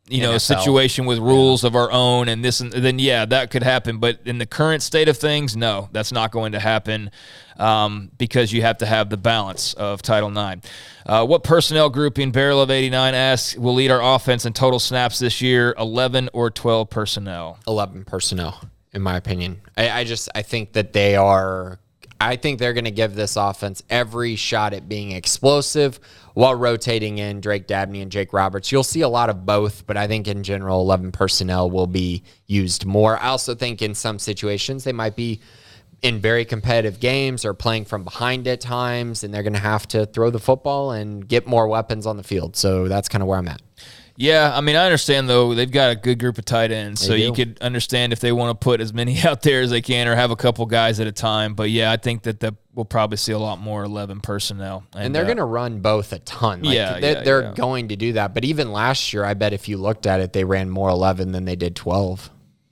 [0.07, 0.41] you know, NFL.
[0.41, 1.67] situation with rules yeah.
[1.67, 3.99] of our own and this and then yeah, that could happen.
[3.99, 7.09] But in the current state of things, no, that's not going to happen
[7.57, 10.67] um, because you have to have the balance of Title IX.
[11.05, 15.19] Uh, what personnel grouping Barrel of 89 asks will lead our offense in total snaps
[15.19, 15.73] this year?
[15.77, 17.59] 11 or 12 personnel?
[17.67, 19.61] 11 personnel, in my opinion.
[19.77, 21.79] I, I just I think that they are.
[22.19, 25.99] I think they're going to give this offense every shot at being explosive
[26.33, 28.71] while rotating in Drake Dabney and Jake Roberts.
[28.71, 32.23] You'll see a lot of both, but I think in general, 11 personnel will be
[32.47, 33.17] used more.
[33.19, 35.41] I also think in some situations they might be
[36.01, 39.87] in very competitive games or playing from behind at times, and they're going to have
[39.87, 42.55] to throw the football and get more weapons on the field.
[42.55, 43.61] So that's kind of where I'm at.
[44.15, 47.07] Yeah, I mean, I understand though they've got a good group of tight ends, they
[47.07, 47.21] so do.
[47.21, 50.07] you could understand if they want to put as many out there as they can
[50.07, 51.55] or have a couple guys at a time.
[51.55, 55.05] But yeah, I think that the, we'll probably see a lot more eleven personnel, and,
[55.05, 56.61] and they're uh, going to run both a ton.
[56.63, 57.53] Like, yeah, they, yeah, they're yeah.
[57.53, 58.33] going to do that.
[58.33, 61.31] But even last year, I bet if you looked at it, they ran more eleven
[61.31, 62.29] than they did twelve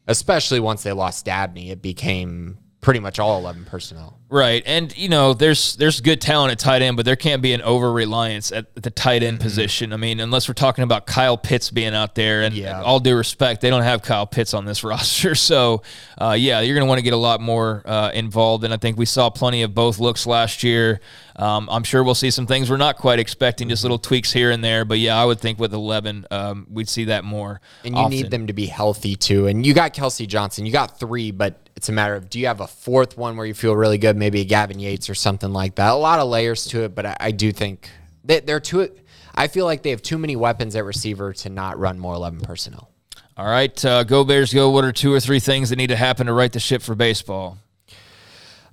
[0.07, 4.17] especially once they lost Dabney, it became pretty much all 11 personnel.
[4.27, 4.63] Right.
[4.65, 7.61] And you know, there's there's good talent at tight end, but there can't be an
[7.61, 9.43] over reliance at the tight end mm-hmm.
[9.43, 9.93] position.
[9.93, 12.77] I mean, unless we're talking about Kyle Pitts being out there and, yeah.
[12.77, 15.36] and all due respect, they don't have Kyle Pitts on this roster.
[15.36, 15.84] So,
[16.19, 18.77] uh, yeah, you're going to want to get a lot more uh, involved and I
[18.77, 21.01] think we saw plenty of both looks last year.
[21.36, 24.51] Um, I'm sure we'll see some things we're not quite expecting, just little tweaks here
[24.51, 24.86] and there.
[24.86, 27.59] But yeah, I would think with 11, um, we'd see that more.
[27.84, 28.11] And you often.
[28.11, 29.47] need them to be healthy too.
[29.47, 32.45] And you got Kelsey Johnson, you got three, but it's a matter of do you
[32.45, 35.51] have a fourth one where you feel really good, maybe a Gavin Yates or something
[35.51, 35.89] like that.
[35.89, 37.89] A lot of layers to it, but I, I do think
[38.23, 38.91] they, they're too.
[39.34, 42.41] I feel like they have too many weapons at receiver to not run more 11
[42.41, 42.91] personnel.
[43.36, 44.69] All right, uh, go Bears, go.
[44.69, 46.93] What are two or three things that need to happen to right the ship for
[46.93, 47.57] baseball?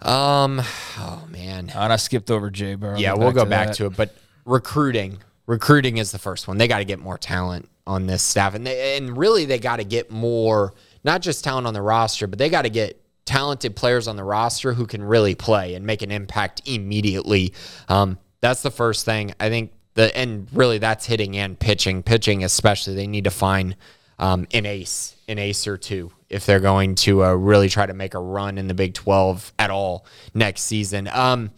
[0.02, 0.60] Um,
[0.98, 2.98] oh man, and I skipped over Jay Burrow.
[2.98, 3.76] Yeah, we'll go to back that.
[3.76, 6.58] to it, but recruiting, recruiting is the first one.
[6.58, 9.76] They got to get more talent on this staff, and they, and really they got
[9.76, 10.74] to get more,
[11.04, 14.24] not just talent on the roster, but they got to get talented players on the
[14.24, 17.52] roster who can really play and make an impact immediately.
[17.88, 19.72] Um, that's the first thing I think.
[19.94, 22.04] The and really that's hitting and pitching.
[22.04, 23.76] Pitching especially, they need to find
[24.18, 27.94] um, an ace, an ace or two if they're going to uh, really try to
[27.94, 31.08] make a run in the Big 12 at all next season.
[31.08, 31.50] Um,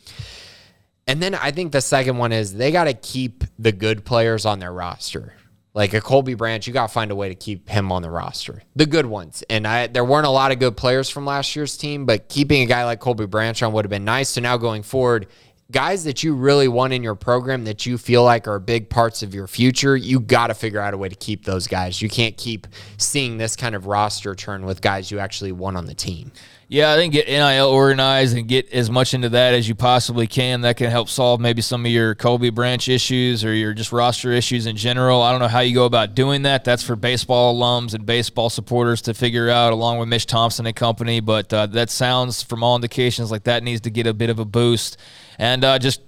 [1.07, 4.47] and then I think the second one is they got to keep the good players
[4.47, 5.35] on their roster.
[5.73, 8.11] Like a Colby Branch, you got to find a way to keep him on the
[8.11, 8.63] roster.
[8.75, 9.45] The good ones.
[9.49, 12.63] And I, there weren't a lot of good players from last year's team, but keeping
[12.63, 14.31] a guy like Colby Branch on would have been nice.
[14.31, 15.29] So now going forward,
[15.71, 19.23] guys that you really want in your program that you feel like are big parts
[19.23, 22.03] of your future, you got to figure out a way to keep those guys.
[22.03, 22.67] You can't keep
[22.97, 26.33] seeing this kind of roster turn with guys you actually want on the team.
[26.73, 30.29] Yeah, I think get NIL organized and get as much into that as you possibly
[30.29, 30.61] can.
[30.61, 34.31] That can help solve maybe some of your Colby Branch issues or your just roster
[34.31, 35.21] issues in general.
[35.21, 36.63] I don't know how you go about doing that.
[36.63, 40.77] That's for baseball alums and baseball supporters to figure out, along with Mitch Thompson and
[40.77, 41.19] company.
[41.19, 44.39] But uh, that sounds, from all indications, like that needs to get a bit of
[44.39, 44.97] a boost
[45.41, 46.01] and uh, just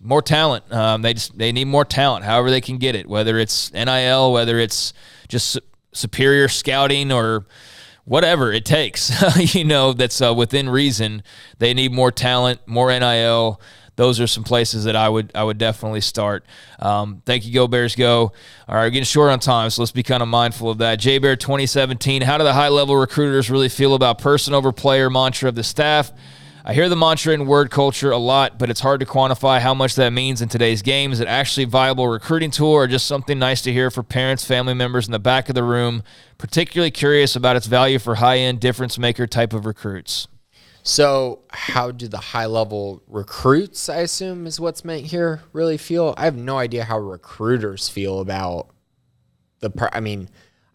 [0.00, 0.72] more talent.
[0.72, 4.32] Um, they just they need more talent, however they can get it, whether it's NIL,
[4.32, 4.94] whether it's
[5.28, 5.60] just su-
[5.92, 7.46] superior scouting or
[8.08, 9.12] whatever it takes.
[9.54, 11.22] you know, that's uh, within reason.
[11.58, 13.60] They need more talent, more NIL.
[13.96, 16.44] Those are some places that I would I would definitely start.
[16.78, 18.32] Um, thank you, Go Bears, go!
[18.68, 21.00] All right, we're getting short on time, so let's be kind of mindful of that.
[21.00, 22.22] J Bear 2017.
[22.22, 25.64] How do the high level recruiters really feel about person over player mantra of the
[25.64, 26.12] staff?
[26.68, 29.72] I hear the mantra in word culture a lot, but it's hard to quantify how
[29.72, 31.12] much that means in today's game.
[31.12, 34.44] Is it actually a viable recruiting tool or just something nice to hear for parents,
[34.44, 36.02] family members in the back of the room?
[36.36, 40.28] Particularly curious about its value for high end difference maker type of recruits.
[40.82, 46.12] So, how do the high level recruits, I assume, is what's meant here, really feel?
[46.18, 48.68] I have no idea how recruiters feel about
[49.60, 49.70] the.
[49.94, 50.28] I mean,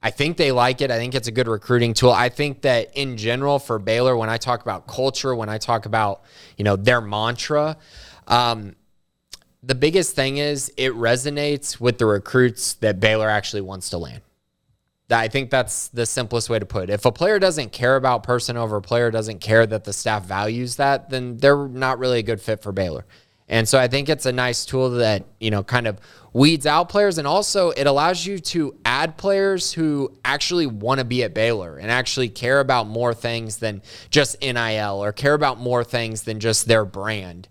[0.06, 0.92] I think they like it.
[0.92, 2.12] I think it's a good recruiting tool.
[2.12, 5.86] I think that in general for Baylor, when I talk about culture, when I talk
[5.86, 6.24] about
[6.58, 7.78] you know their mantra,
[8.28, 8.76] um,
[9.64, 14.22] the biggest thing is it resonates with the recruits that Baylor actually wants to land.
[15.10, 16.90] I think that's the simplest way to put it.
[16.90, 20.78] If a player doesn't care about person over player doesn't care that the staff values
[20.78, 23.06] that, then they're not really a good fit for Baylor.
[23.50, 26.00] And so I think it's a nice tool that, you know, kind of
[26.34, 31.06] weeds out players and also it allows you to add players who actually want to
[31.06, 35.60] be at Baylor and actually care about more things than just NIL or care about
[35.60, 37.48] more things than just their brand.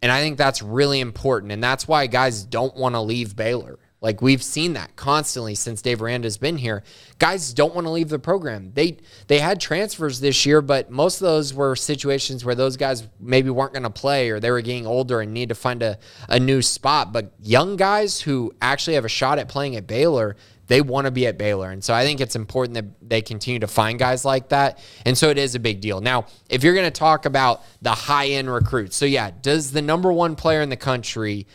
[0.00, 3.78] And I think that's really important and that's why guys don't want to leave Baylor.
[4.02, 6.82] Like we've seen that constantly since Dave Aranda's been here.
[7.20, 8.72] Guys don't want to leave the program.
[8.74, 8.98] They
[9.28, 13.48] they had transfers this year, but most of those were situations where those guys maybe
[13.48, 15.98] weren't going to play or they were getting older and need to find a,
[16.28, 17.12] a new spot.
[17.12, 20.36] But young guys who actually have a shot at playing at Baylor,
[20.66, 21.70] they want to be at Baylor.
[21.70, 24.80] And so I think it's important that they continue to find guys like that.
[25.06, 26.00] And so it is a big deal.
[26.00, 29.82] Now, if you're going to talk about the high end recruits, so yeah, does the
[29.82, 31.46] number one player in the country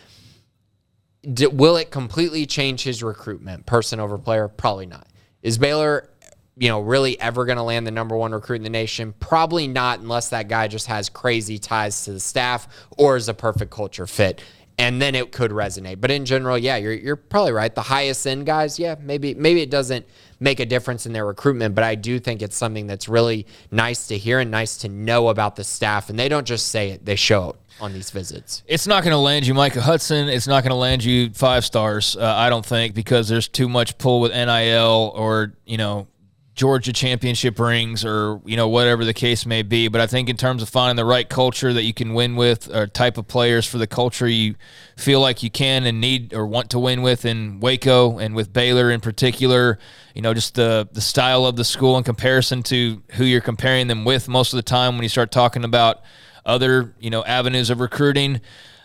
[1.33, 4.47] D- will it completely change his recruitment, person over player?
[4.47, 5.07] Probably not.
[5.41, 6.09] Is Baylor,
[6.57, 9.13] you know, really ever going to land the number one recruit in the nation?
[9.19, 12.67] Probably not, unless that guy just has crazy ties to the staff
[12.97, 14.41] or is a perfect culture fit.
[14.79, 15.99] And then it could resonate.
[15.99, 17.73] But in general, yeah, you're you're probably right.
[17.73, 20.05] The highest end guys, yeah, maybe maybe it doesn't
[20.39, 24.05] make a difference in their recruitment, but I do think it's something that's really nice
[24.07, 26.11] to hear and nice to know about the staff.
[26.11, 28.63] And they don't just say it; they show it on these visits.
[28.67, 30.27] It's not going to land you Micah Hudson.
[30.29, 33.69] It's not going to land you five stars, uh, I don't think, because there's too
[33.69, 36.07] much pull with NIL or, you know,
[36.57, 39.87] Georgia championship rings or you know whatever the case may be.
[39.87, 42.75] But I think in terms of finding the right culture that you can win with,
[42.75, 44.55] or type of players for the culture you
[44.97, 48.51] feel like you can and need or want to win with in Waco and with
[48.51, 49.77] Baylor in particular,
[50.15, 53.87] you know just the the style of the school in comparison to who you're comparing
[53.87, 56.01] them with most of the time when you start talking about
[56.43, 58.41] other you know avenues of recruiting.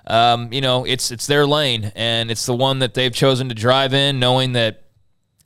[0.06, 3.54] Um, you know, it's it's their lane and it's the one that they've chosen to
[3.54, 4.82] drive in, knowing that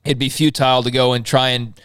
[0.05, 1.81] it'd be futile to go and try and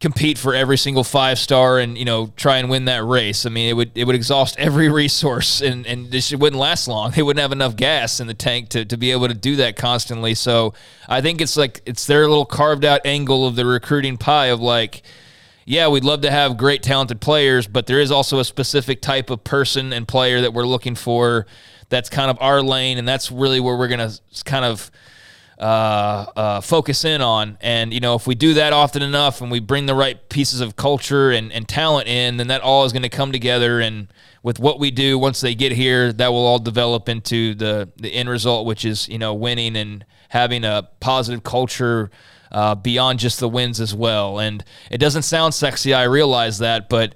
[0.00, 3.46] compete for every single five star and you know try and win that race.
[3.46, 7.10] I mean, it would it would exhaust every resource and and this wouldn't last long.
[7.12, 9.76] They wouldn't have enough gas in the tank to to be able to do that
[9.76, 10.34] constantly.
[10.34, 10.74] So
[11.08, 14.60] I think it's like it's their little carved out angle of the recruiting pie of
[14.60, 15.02] like.
[15.70, 19.28] Yeah, we'd love to have great talented players, but there is also a specific type
[19.28, 21.44] of person and player that we're looking for
[21.90, 24.90] that's kind of our lane, and that's really where we're going to kind of
[25.58, 27.58] uh, uh, focus in on.
[27.60, 30.60] And, you know, if we do that often enough and we bring the right pieces
[30.60, 33.80] of culture and, and talent in, then that all is going to come together.
[33.80, 34.08] And
[34.42, 38.10] with what we do once they get here, that will all develop into the, the
[38.10, 42.10] end result, which is, you know, winning and having a positive culture.
[42.50, 45.92] Uh, beyond just the wins as well, and it doesn't sound sexy.
[45.92, 47.14] I realize that, but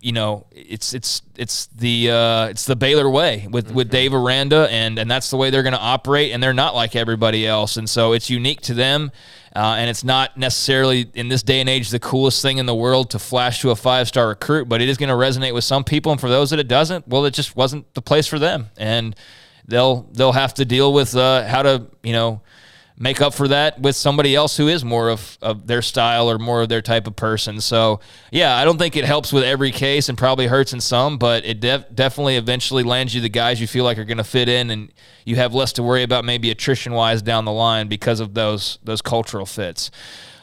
[0.00, 3.74] you know, it's it's it's the uh, it's the Baylor way with, mm-hmm.
[3.74, 6.74] with Dave Aranda, and and that's the way they're going to operate, and they're not
[6.74, 9.10] like everybody else, and so it's unique to them,
[9.54, 12.74] uh, and it's not necessarily in this day and age the coolest thing in the
[12.74, 15.64] world to flash to a five star recruit, but it is going to resonate with
[15.64, 18.38] some people, and for those that it doesn't, well, it just wasn't the place for
[18.38, 19.16] them, and
[19.66, 22.40] they'll they'll have to deal with uh, how to you know
[22.98, 26.38] make up for that with somebody else who is more of, of their style or
[26.38, 27.60] more of their type of person.
[27.60, 31.18] So, yeah, I don't think it helps with every case and probably hurts in some,
[31.18, 34.24] but it def- definitely eventually lands you the guys you feel like are going to
[34.24, 34.92] fit in and
[35.24, 38.78] you have less to worry about maybe attrition wise down the line because of those
[38.82, 39.90] those cultural fits.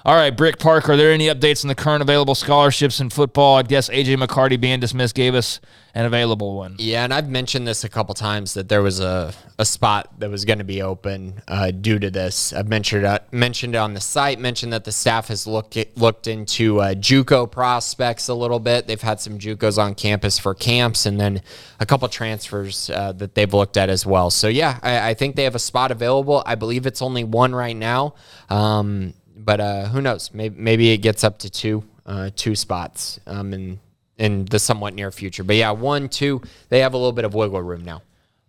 [0.05, 3.55] All right, Brick Park, are there any updates on the current available scholarships in football?
[3.55, 5.61] I guess AJ McCarty being dismissed gave us
[5.95, 6.75] an available one.
[6.77, 10.29] Yeah, and I've mentioned this a couple times that there was a, a spot that
[10.29, 12.51] was going to be open uh, due to this.
[12.51, 14.39] I've mentioned uh, mentioned it on the site.
[14.39, 18.87] Mentioned that the staff has looked looked into uh, JUCO prospects a little bit.
[18.87, 21.41] They've had some JUCOs on campus for camps, and then
[21.79, 24.31] a couple transfers uh, that they've looked at as well.
[24.31, 26.43] So yeah, I, I, think they have a spot available.
[26.45, 28.15] I believe it's only one right now.
[28.49, 30.31] Um, but uh, who knows?
[30.33, 33.79] Maybe maybe it gets up to two uh, two spots um, in
[34.17, 35.43] in the somewhat near future.
[35.43, 38.01] But yeah, one, two, they have a little bit of wiggle room now.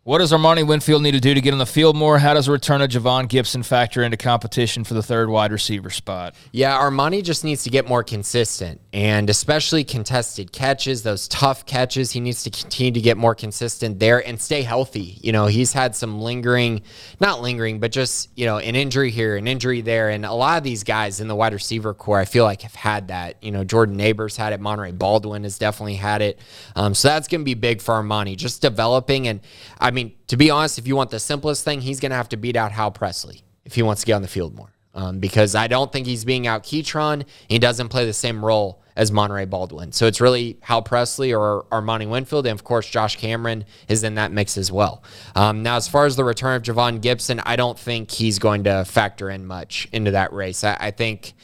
[0.05, 2.19] What does Armani Winfield need to do to get on the field more?
[2.19, 5.89] How does a return of Javon Gibson factor into competition for the third wide receiver
[5.89, 6.35] spot?
[6.53, 12.13] Yeah, Armani just needs to get more consistent and especially contested catches, those tough catches.
[12.13, 15.19] He needs to continue to get more consistent there and stay healthy.
[15.21, 16.81] You know, he's had some lingering,
[17.19, 20.11] not lingering, but just, you know, an injury here, an injury there.
[20.11, 22.77] And a lot of these guys in the wide receiver core, I feel like have
[22.77, 23.43] had that.
[23.43, 26.39] You know, Jordan Nabors had it, Monaray Baldwin has definitely had it.
[26.77, 29.27] Um, so that's going to be big for Armani, just developing.
[29.27, 29.41] And
[29.81, 32.29] I mean, to be honest, if you want the simplest thing, he's going to have
[32.29, 34.71] to beat out Hal Presley if he wants to get on the field more.
[34.95, 37.25] Um, because I don't think he's being out Ketron.
[37.49, 39.93] He doesn't play the same role as Monaray Baldwin.
[39.93, 42.47] So it's really Hal Presley or Armani Winfield.
[42.47, 45.03] And of course, Josh Cameron is in that mix as well.
[45.35, 48.65] Um, now, as far as the return of Javon Gibson, I don't think he's going
[48.65, 50.63] to factor in much into that race.
[50.63, 51.35] I, I think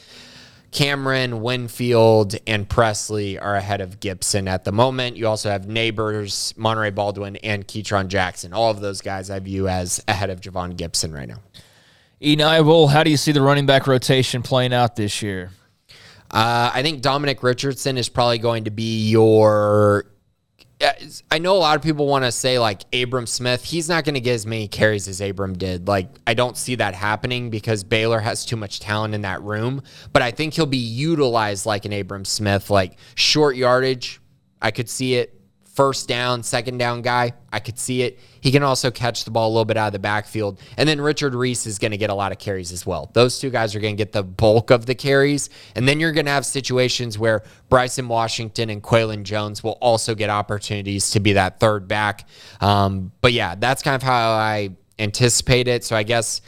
[0.71, 5.17] Cameron, Winfield, and Presley are ahead of Gibson at the moment.
[5.17, 8.53] You also have Nabors, Monaray Baldwin, and Ketron Jackson.
[8.53, 11.39] All of those guys I view as ahead of Javon Gibson right now.
[12.21, 15.51] Enable, how do you see the running back rotation playing out this year?
[16.31, 20.05] Uh, I think Dominic Richardson is probably going to be your
[21.29, 23.63] I know a lot of people want to say like Abram Smith.
[23.63, 25.87] He's not going to get as many carries as Abram did.
[25.87, 29.83] Like I don't see that happening because Baylor has too much talent in that room.
[30.11, 34.21] But I think he'll be utilized like an Abram Smith, like short yardage.
[34.61, 35.40] I could see it
[35.73, 37.33] first down, second down guy.
[37.51, 38.19] I could see it.
[38.41, 40.59] He can also catch the ball a little bit out of the backfield.
[40.77, 43.09] And then Richard Reese is going to get a lot of carries as well.
[43.13, 45.49] Those two guys are going to get the bulk of the carries.
[45.75, 50.13] And then you're going to have situations where Bryson Washington and Qualan Jones will also
[50.13, 52.27] get opportunities to be that third back.
[52.59, 55.83] Um, but yeah, that's kind of how I anticipate it.
[55.83, 56.41] So I guess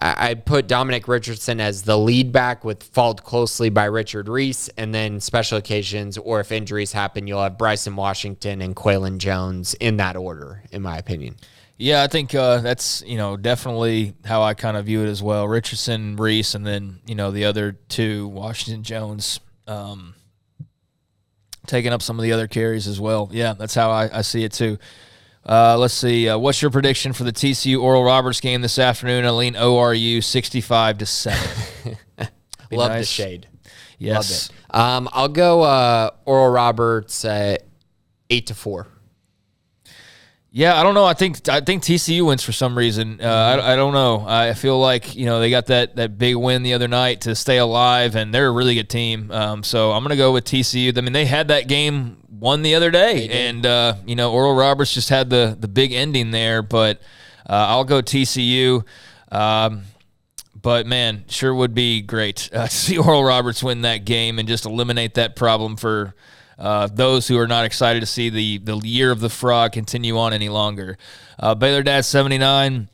[0.00, 4.68] I put Dominic Richardson as the lead back with followed closely by Richard Reese.
[4.78, 9.74] And then special occasions or if injuries happen, you'll have Bryson Washington and Qualan Jones
[9.74, 11.36] in that order, in my opinion.
[11.76, 15.22] Yeah, I think uh, that's you know definitely how I kind of view it as
[15.22, 15.48] well.
[15.48, 20.14] Richardson, Reese, and then you know the other two, Washington Jones, um,
[21.66, 23.30] taking up some of the other carries as well.
[23.32, 24.78] Yeah, that's how I, I see it too.
[25.44, 26.28] Uh, let's see.
[26.28, 29.24] Uh, what's your prediction for the TCU Oral Roberts game this afternoon?
[29.24, 31.98] I lean ORU sixty-five to seven.
[32.70, 33.00] Love nice.
[33.00, 33.48] the shade.
[33.98, 34.50] Yes.
[34.70, 37.64] Um, I'll go uh, Oral Roberts at
[38.30, 38.86] eight to four.
[40.54, 41.06] Yeah, I don't know.
[41.06, 43.20] I think I think TCU wins for some reason.
[43.22, 44.24] Uh, I, I don't know.
[44.26, 47.34] I feel like you know they got that that big win the other night to
[47.34, 49.30] stay alive, and they're a really good team.
[49.30, 50.96] Um, so I'm gonna go with TCU.
[50.96, 54.54] I mean, they had that game won the other day, and uh, you know Oral
[54.54, 56.60] Roberts just had the the big ending there.
[56.60, 56.98] But
[57.48, 58.84] uh, I'll go TCU.
[59.30, 59.84] Um,
[60.60, 64.46] but man, sure would be great uh, to see Oral Roberts win that game and
[64.46, 66.14] just eliminate that problem for
[66.58, 70.18] uh, those who are not excited to see the the year of the frog continue
[70.18, 70.98] on any longer.
[71.38, 72.88] Uh, Baylor Dad 79.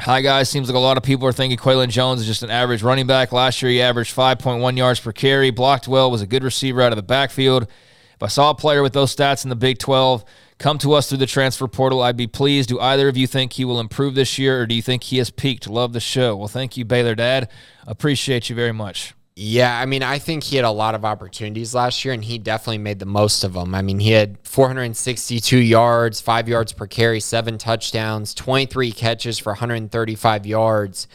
[0.00, 0.50] Hi, guys.
[0.50, 3.06] Seems like a lot of people are thinking Qualan Jones is just an average running
[3.06, 3.30] back.
[3.30, 6.90] Last year, he averaged 5.1 yards per carry, blocked well, was a good receiver out
[6.90, 7.68] of the backfield.
[8.14, 10.24] If I saw a player with those stats in the Big 12
[10.58, 12.68] come to us through the transfer portal, I'd be pleased.
[12.68, 15.18] Do either of you think he will improve this year, or do you think he
[15.18, 15.68] has peaked?
[15.68, 16.36] Love the show.
[16.36, 17.50] Well, thank you, Baylor Dad.
[17.86, 19.14] Appreciate you very much.
[19.36, 22.38] Yeah, I mean, I think he had a lot of opportunities last year, and he
[22.38, 23.74] definitely made the most of them.
[23.74, 29.50] I mean, he had 462 yards, five yards per carry, seven touchdowns, 23 catches for
[29.50, 31.08] 135 yards.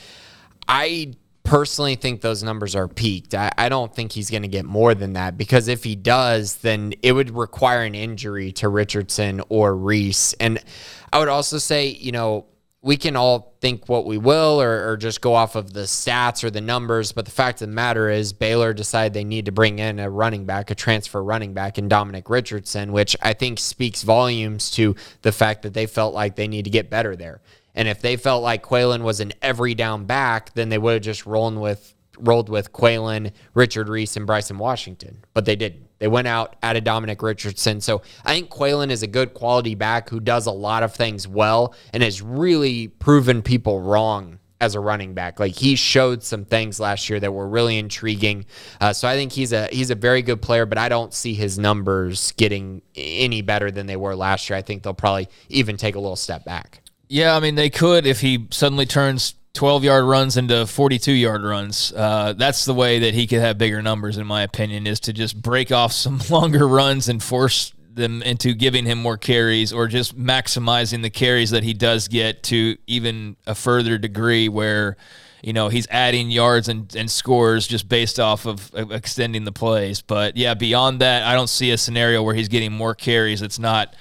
[0.68, 1.14] I
[1.50, 3.34] personally think those numbers are peaked.
[3.34, 6.58] I, I don't think he's going to get more than that because if he does,
[6.58, 10.34] then it would require an injury to Richardson or Reese.
[10.34, 10.64] And
[11.12, 12.46] I would also say, you know,
[12.84, 16.46] we can all think what we will or, or, just go off of the stats
[16.46, 17.12] or the numbers.
[17.12, 20.10] But the fact of the matter is, Baylor decided they need to bring in a
[20.10, 24.96] running back, a transfer running back in Dominic Richardson, which I think speaks volumes to
[25.24, 27.42] the fact that they felt like they need to get better there.
[27.80, 31.02] And if they felt like Qualan was an every down back, then they would have
[31.02, 35.24] just rolled with rolled with Qualan, Richard Reese, and Bryson Washington.
[35.34, 35.88] But they didn't.
[36.00, 37.80] They went out, added Dominic Richardson.
[37.80, 41.26] So I think Qualan is a good quality back who does a lot of things
[41.26, 45.40] well and has really proven people wrong as a running back.
[45.40, 48.44] Like he showed some things last year that were really intriguing.
[48.82, 51.34] Uh, so I think he's a he's a very good player, but I don't see
[51.34, 54.60] his numbers getting any better than they were last year.
[54.60, 56.82] I think they'll probably even take a little step back.
[57.10, 61.44] Yeah, I mean they could if he suddenly turns 12 yard runs into 42 yard
[61.44, 61.92] runs.
[61.92, 65.14] Uh, that's the way that he could have bigger numbers, in my opinion, is to
[65.14, 69.88] just break off some longer runs and force them into giving him more carries or
[69.88, 74.96] just maximizing the carries that he does get to even a further degree where
[75.42, 79.52] you know he's adding yards and, and scores just based off of, of extending the
[79.52, 83.42] plays but yeah beyond that i don't see a scenario where he's getting more carries
[83.42, 83.96] it's not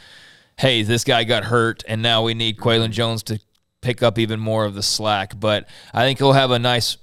[0.58, 3.40] hey this guy got hurt and now we need Qualan Jones to
[3.80, 5.38] pick up even more of the slack.
[5.38, 6.98] But I think he'll have a nice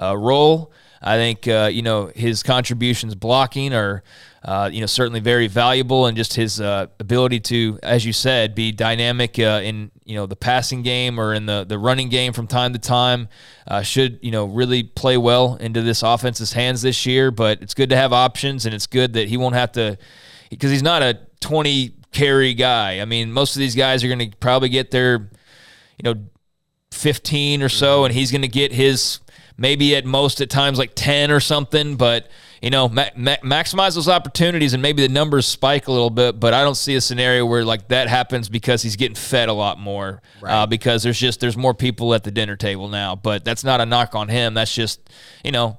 [0.00, 0.72] uh, role.
[1.02, 4.02] I think uh, you know his contributions blocking are
[4.44, 8.54] uh, you know certainly very valuable, and just his uh, ability to, as you said,
[8.54, 12.34] be dynamic uh, in you know the passing game or in the the running game
[12.34, 13.28] from time to time
[13.66, 17.30] uh, should you know really play well into this offense's hands this year.
[17.30, 19.96] But it's good to have options, and it's good that he won't have to
[20.50, 23.00] because he's not a twenty carry guy.
[23.00, 25.30] I mean, most of these guys are going to probably get their
[26.02, 26.20] you know,
[26.92, 29.20] 15 or so, and he's going to get his
[29.56, 32.28] maybe at most at times like 10 or something, but
[32.62, 36.40] you know, ma- ma- maximize those opportunities and maybe the numbers spike a little bit.
[36.40, 39.52] But I don't see a scenario where like that happens because he's getting fed a
[39.52, 40.22] lot more.
[40.42, 40.52] Uh, right.
[40.52, 43.16] Uh, because there's just there's more people at the dinner table now.
[43.16, 44.54] But that's not a knock on him.
[44.54, 45.00] That's just
[45.44, 45.78] you know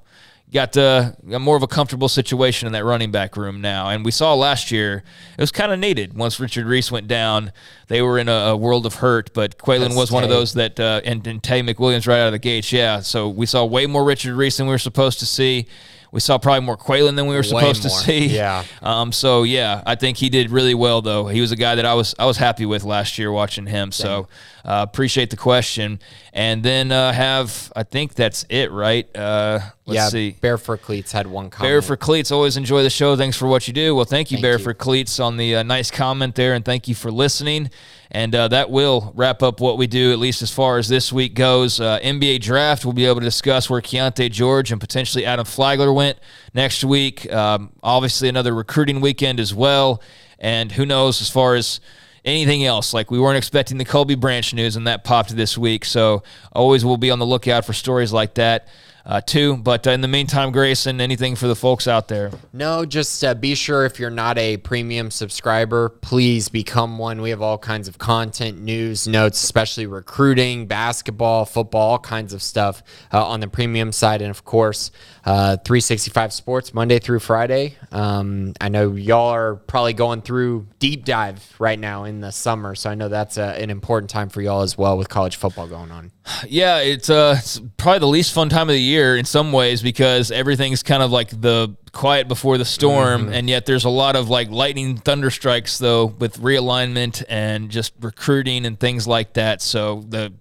[0.53, 3.89] got uh, more of a comfortable situation in that running back room now.
[3.89, 5.03] And we saw last year
[5.37, 6.13] it was kind of needed.
[6.13, 7.51] Once Richard Reese went down,
[7.87, 9.33] they were in a, a world of hurt.
[9.33, 10.15] But Qualan That's was Tay.
[10.15, 12.71] one of those that, uh, and, and Tay McWilliams right out of the gates.
[12.73, 15.67] Yeah, so we saw way more Richard Reese than we were supposed to see.
[16.11, 18.27] We saw probably more Qualan than we were supposed to see.
[18.27, 18.65] Yeah.
[18.81, 19.11] Um.
[19.11, 21.27] So yeah, I think he did really well though.
[21.27, 23.91] He was a guy that I was I was happy with last year watching him.
[23.91, 24.27] So
[24.65, 25.99] uh, appreciate the question.
[26.33, 29.07] And then uh, have I think that's it, right?
[29.15, 30.31] Uh, let's yeah, see.
[30.31, 31.69] Bear for Cleats had one comment.
[31.69, 33.15] Bear for Cleats always enjoy the show.
[33.15, 33.95] Thanks for what you do.
[33.95, 34.63] Well, thank you, thank Bear you.
[34.63, 37.69] for Cleats, on the uh, nice comment there, and thank you for listening.
[38.13, 41.13] And uh, that will wrap up what we do, at least as far as this
[41.13, 41.79] week goes.
[41.79, 45.93] Uh, NBA draft, we'll be able to discuss where Keyonte George and potentially Adam Flagler
[45.93, 46.19] went
[46.53, 47.31] next week.
[47.31, 50.01] Um, obviously, another recruiting weekend as well.
[50.39, 51.79] And who knows as far as
[52.25, 52.93] anything else.
[52.93, 55.85] Like we weren't expecting the Colby Branch news, and that popped this week.
[55.85, 58.67] So always we'll be on the lookout for stories like that
[59.05, 59.57] uh, too.
[59.57, 62.31] But uh, in the meantime, Grayson, anything for the folks out there?
[62.53, 67.21] No, just uh, be sure if you're not a premium subscriber, please become one.
[67.21, 72.41] We have all kinds of content, news, notes, especially recruiting, basketball, football, all kinds of
[72.41, 74.21] stuff uh, on the premium side.
[74.21, 74.91] And of course,
[75.25, 77.75] uh, 365 Sports Monday through Friday.
[77.91, 82.75] Um, I know y'all are probably going through deep dive right now in the summer,
[82.75, 85.67] so I know that's a, an important time for y'all as well with college football
[85.67, 86.11] going on.
[86.47, 89.51] Yeah, it's, uh, it's probably the least fun time of the year year in some
[89.51, 93.33] ways because everything's kind of like the quiet before the storm, mm-hmm.
[93.33, 97.93] and yet there's a lot of like lightning thunder strikes though with realignment and just
[97.99, 99.61] recruiting and things like that.
[99.61, 100.33] So the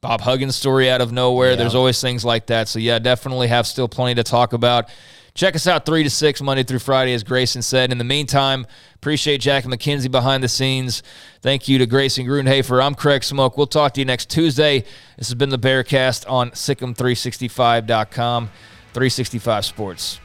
[0.00, 1.50] Bob Huggins story out of nowhere.
[1.50, 1.56] Yeah.
[1.56, 2.68] There's always things like that.
[2.68, 4.88] So yeah, definitely have still plenty to talk about.
[5.34, 7.92] Check us out three to six Monday through Friday, as Grayson said.
[7.92, 8.66] In the meantime,
[8.96, 11.04] appreciate Jack and McKenzie behind the scenes.
[11.42, 12.84] Thank you to Grayson Grundhoefer.
[12.84, 13.56] I'm Craig Smoak.
[13.56, 14.80] We'll talk to you next Tuesday.
[15.16, 18.50] This has been the Bearcast on SicEm365.com.
[18.94, 20.18] 365 Sports.